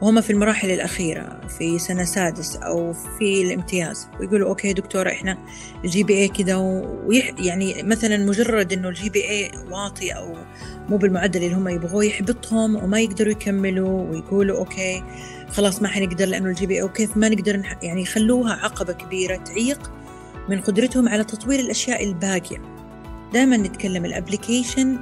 وهم 0.02 0.20
في 0.20 0.30
المراحل 0.30 0.70
الأخيرة 0.70 1.40
في 1.58 1.78
سنة 1.78 2.04
سادس 2.04 2.56
أو 2.56 2.92
في 2.92 3.42
الامتياز 3.42 4.08
ويقولوا 4.20 4.48
أوكي 4.48 4.72
دكتورة 4.72 5.10
إحنا 5.10 5.38
ال 5.84 6.02
GPA 6.04 6.28
كذا 6.28 6.56
ويح 7.06 7.30
يعني 7.38 7.82
مثلا 7.82 8.16
مجرد 8.16 8.72
إنه 8.72 8.88
ال 8.88 9.10
GPA 9.10 9.50
واطي 9.70 10.10
أو 10.10 10.36
مو 10.88 10.96
بالمعدل 10.96 11.44
اللي 11.44 11.56
هم 11.56 11.68
يبغوه 11.68 12.04
يحبطهم 12.04 12.76
وما 12.76 13.00
يقدروا 13.00 13.32
يكملوا 13.32 14.10
ويقولوا 14.10 14.58
okay 14.58 15.02
خلاص 15.48 15.82
ما 15.82 15.88
حنقدر 15.88 16.26
لأنه 16.26 16.48
ال 16.48 16.66
GPA 16.66 16.82
وكيف 16.82 17.16
ما 17.16 17.28
نقدر 17.28 17.62
يعني 17.82 18.02
يخلوها 18.02 18.52
عقبة 18.52 18.92
كبيرة 18.92 19.36
تعيق 19.36 19.92
من 20.48 20.60
قدرتهم 20.60 21.08
على 21.08 21.24
تطوير 21.24 21.60
الأشياء 21.60 22.04
الباقية. 22.04 22.62
دائما 23.32 23.56
نتكلم 23.56 24.04
ال 24.04 24.12
application 24.12 24.98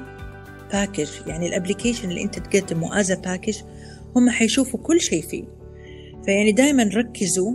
package 0.72 1.08
يعني 1.26 1.46
ال 1.46 1.51
application 1.51 2.10
اللي 2.10 2.22
أنت 2.22 2.38
تقدمه 2.38 3.00
as 3.00 3.12
package 3.12 3.58
هم 4.16 4.30
حيشوفوا 4.30 4.80
كل 4.80 5.00
شيء 5.00 5.22
فيه. 5.22 5.44
فيعني 6.24 6.52
دائما 6.52 6.82
ركزوا 6.94 7.52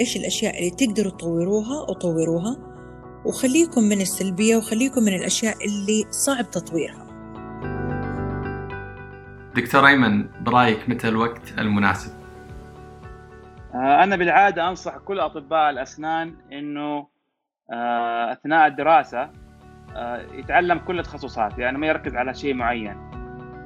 إيش 0.00 0.16
الأشياء 0.16 0.58
اللي 0.58 0.70
تقدروا 0.70 1.12
تطوروها 1.12 1.80
وطوروها 1.90 2.56
وخليكم 3.24 3.82
من 3.84 4.00
السلبية 4.00 4.56
وخليكم 4.56 5.02
من 5.02 5.14
الأشياء 5.14 5.64
اللي 5.64 6.04
صعب 6.10 6.50
تطويرها. 6.50 7.06
دكتور 9.56 9.86
أيمن 9.86 10.28
برأيك 10.44 10.88
متى 10.88 11.08
الوقت 11.08 11.42
المناسب؟ 11.58 12.15
أنا 13.76 14.16
بالعادة 14.16 14.68
أنصح 14.68 14.96
كل 14.96 15.20
أطباء 15.20 15.70
الأسنان 15.70 16.34
إنه 16.52 17.06
آه، 17.72 18.32
أثناء 18.32 18.66
الدراسة 18.66 19.30
آه، 19.96 20.22
يتعلم 20.32 20.78
كل 20.78 20.98
التخصصات 20.98 21.58
يعني 21.58 21.78
ما 21.78 21.86
يركز 21.86 22.16
على 22.16 22.34
شيء 22.34 22.54
معين. 22.54 22.96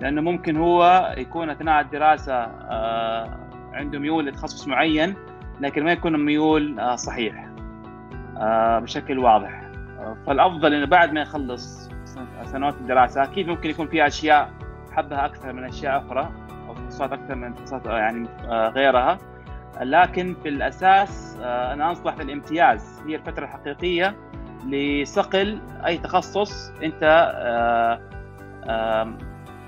لأنه 0.00 0.20
ممكن 0.20 0.56
هو 0.56 1.12
يكون 1.18 1.50
أثناء 1.50 1.80
الدراسة 1.80 2.34
آه، 2.34 3.38
عنده 3.72 3.98
ميول 3.98 4.26
لتخصص 4.26 4.68
معين 4.68 5.14
لكن 5.60 5.84
ما 5.84 5.92
يكون 5.92 6.24
ميول 6.24 6.80
آه، 6.80 6.96
صحيح 6.96 7.50
بشكل 8.82 9.18
واضح. 9.18 9.62
فالأفضل 10.26 10.74
إنه 10.74 10.86
بعد 10.86 11.12
ما 11.12 11.20
يخلص 11.20 11.90
سنوات 12.44 12.74
الدراسة 12.74 13.22
أكيد 13.22 13.48
ممكن 13.48 13.70
يكون 13.70 13.86
في 13.86 14.06
أشياء 14.06 14.50
حبها 14.92 15.26
أكثر 15.26 15.52
من 15.52 15.64
أشياء 15.64 15.98
أخرى 15.98 16.32
أو 16.68 16.74
تخصصات 16.74 17.12
أكثر 17.12 17.34
من 17.34 17.54
تخصصات 17.54 17.86
يعني 17.86 18.28
غيرها. 18.48 19.18
لكن 19.80 20.36
في 20.42 20.48
الأساس 20.48 21.36
أنا 21.42 21.90
أنصح 21.90 22.14
في 22.14 22.22
الامتياز 22.22 23.02
هي 23.06 23.16
الفترة 23.16 23.44
الحقيقية 23.44 24.16
لصقل 24.66 25.58
أي 25.86 25.98
تخصص 25.98 26.70
أنت 26.82 27.32
آه، 28.68 29.14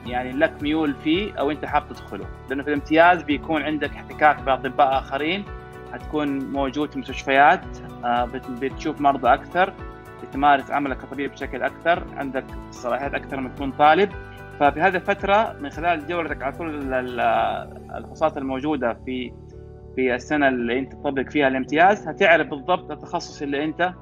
يعني 0.07 0.33
لك 0.33 0.63
ميول 0.63 0.95
فيه 0.95 1.39
أو 1.39 1.51
أنت 1.51 1.65
حاب 1.65 1.89
تدخله. 1.89 2.27
لأنه 2.49 2.63
في 2.63 2.69
الامتياز 2.69 3.23
بيكون 3.23 3.63
عندك 3.63 3.91
احتكاك 3.91 4.43
باطباء 4.43 4.99
آخرين 4.99 5.45
حتكون 5.93 6.39
موجود 6.39 6.91
في 6.91 6.99
مستشفيات 6.99 7.65
آه، 8.05 8.25
بتشوف 8.49 9.01
مرضى 9.01 9.35
أكثر 9.35 9.73
بتمارس 10.23 10.71
عملك 10.71 10.99
كطبيب 10.99 11.33
بشكل 11.33 11.63
أكثر 11.63 12.05
عندك 12.17 12.45
صلاحيات 12.71 13.15
أكثر 13.15 13.41
من 13.41 13.55
تكون 13.55 13.73
طالب. 13.73 14.11
ففي 14.61 14.81
هذه 14.81 14.97
الفترة 14.97 15.57
من 15.61 15.71
خلال 15.71 16.07
جولتك 16.07 16.43
على 16.43 16.53
كل 16.53 16.95
التخصصات 16.95 18.39
الموجودة 18.39 18.97
في 19.07 19.33
في 19.97 20.15
السنة 20.15 20.49
اللي 20.49 20.79
أنت 20.79 20.93
تطبق 20.93 21.29
فيها 21.31 21.49
الامتياز 21.49 22.09
هتعرف 22.09 22.49
بالضبط 22.49 22.91
التخصص 22.91 23.43
اللي 23.43 23.65
أنت 23.65 23.93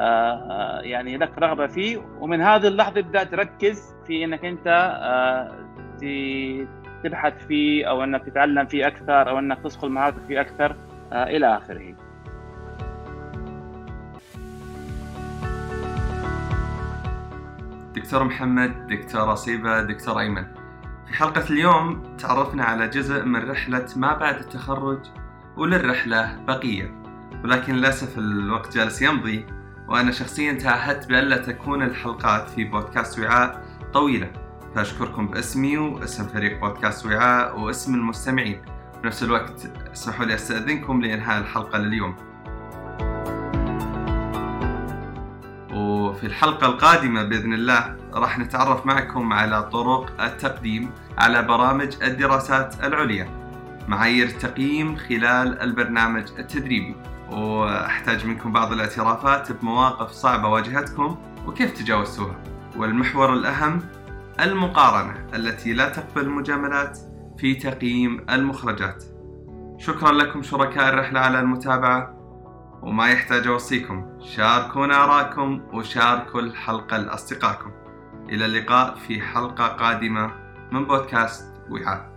آه، 0.00 0.80
يعني 0.80 1.16
لك 1.16 1.38
رغبة 1.38 1.66
فيه 1.66 1.98
ومن 2.20 2.40
هذه 2.40 2.66
اللحظة 2.68 3.00
تبدا 3.00 3.24
تركز 3.24 3.94
في 4.06 4.24
إنك 4.24 4.44
أنت 4.44 4.66
آه، 5.02 5.52
تبحث 7.04 7.46
فيه 7.46 7.90
أو 7.90 8.04
إنك 8.04 8.24
تتعلم 8.24 8.66
فيه 8.66 8.86
أكثر 8.86 9.28
أو 9.30 9.38
إنك 9.38 9.58
تدخل 9.58 9.88
مهاراتك 9.88 10.22
فيه 10.28 10.40
أكثر 10.40 10.76
آه، 11.12 11.24
إلى 11.24 11.56
آخره. 11.56 11.94
دكتور 17.94 18.24
محمد، 18.24 18.86
دكتور 18.86 19.34
صيبة، 19.34 19.82
دكتور 19.82 20.20
أيمن. 20.20 20.44
في 21.06 21.12
حلقة 21.14 21.44
اليوم 21.50 22.02
تعرفنا 22.18 22.64
على 22.64 22.88
جزء 22.88 23.24
من 23.24 23.50
رحلة 23.50 23.86
ما 23.96 24.18
بعد 24.18 24.34
التخرج 24.34 24.98
وللرحلة 25.56 26.36
بقية. 26.48 27.02
ولكن 27.44 27.74
للأسف 27.74 28.18
الوقت 28.18 28.74
جالس 28.74 29.02
يمضي 29.02 29.46
وأنا 29.88 30.12
شخصيا 30.12 30.52
تعهدت 30.52 31.08
بألا 31.08 31.36
تكون 31.36 31.82
الحلقات 31.82 32.50
في 32.50 32.64
بودكاست 32.64 33.18
وعاء 33.18 33.62
طويلة. 33.92 34.32
فأشكركم 34.74 35.28
باسمي 35.28 35.78
واسم 35.78 36.28
فريق 36.28 36.60
بودكاست 36.60 37.06
وعاء 37.06 37.60
واسم 37.60 37.94
المستمعين. 37.94 38.62
بنفس 39.02 39.22
الوقت 39.22 39.70
اسمحوا 39.92 40.24
لي 40.24 40.34
أستأذنكم 40.34 41.00
لإنهاء 41.00 41.40
الحلقة 41.40 41.78
لليوم. 41.78 42.16
وفي 45.72 46.26
الحلقة 46.26 46.66
القادمة 46.66 47.22
بإذن 47.22 47.52
الله 47.52 47.96
راح 48.14 48.38
نتعرف 48.38 48.86
معكم 48.86 49.32
على 49.32 49.62
طرق 49.62 50.22
التقديم 50.22 50.90
على 51.18 51.42
برامج 51.42 52.02
الدراسات 52.02 52.84
العليا. 52.84 53.28
معايير 53.88 54.26
التقييم 54.26 54.96
خلال 54.96 55.60
البرنامج 55.62 56.24
التدريبي. 56.38 56.96
وأحتاج 57.30 58.26
منكم 58.26 58.52
بعض 58.52 58.72
الاعترافات 58.72 59.52
بمواقف 59.52 60.10
صعبة 60.10 60.48
واجهتكم 60.48 61.16
وكيف 61.46 61.72
تجاوزتوها. 61.72 62.42
والمحور 62.76 63.32
الأهم 63.32 63.80
المقارنة 64.40 65.26
التي 65.34 65.72
لا 65.72 65.88
تقبل 65.88 66.20
المجاملات 66.20 66.98
في 67.38 67.54
تقييم 67.54 68.26
المخرجات. 68.30 69.04
شكرا 69.78 70.12
لكم 70.12 70.42
شركاء 70.42 70.88
الرحلة 70.88 71.20
على 71.20 71.40
المتابعة 71.40 72.16
وما 72.82 73.08
يحتاج 73.08 73.46
أوصيكم. 73.46 74.18
شاركونا 74.20 75.04
آراءكم 75.04 75.60
وشاركوا 75.72 76.40
الحلقة 76.40 76.96
لأصدقائكم. 76.96 77.70
إلى 78.28 78.46
اللقاء 78.46 78.94
في 78.94 79.20
حلقة 79.20 79.66
قادمة 79.66 80.32
من 80.72 80.84
بودكاست 80.84 81.54
وعاء 81.70 82.16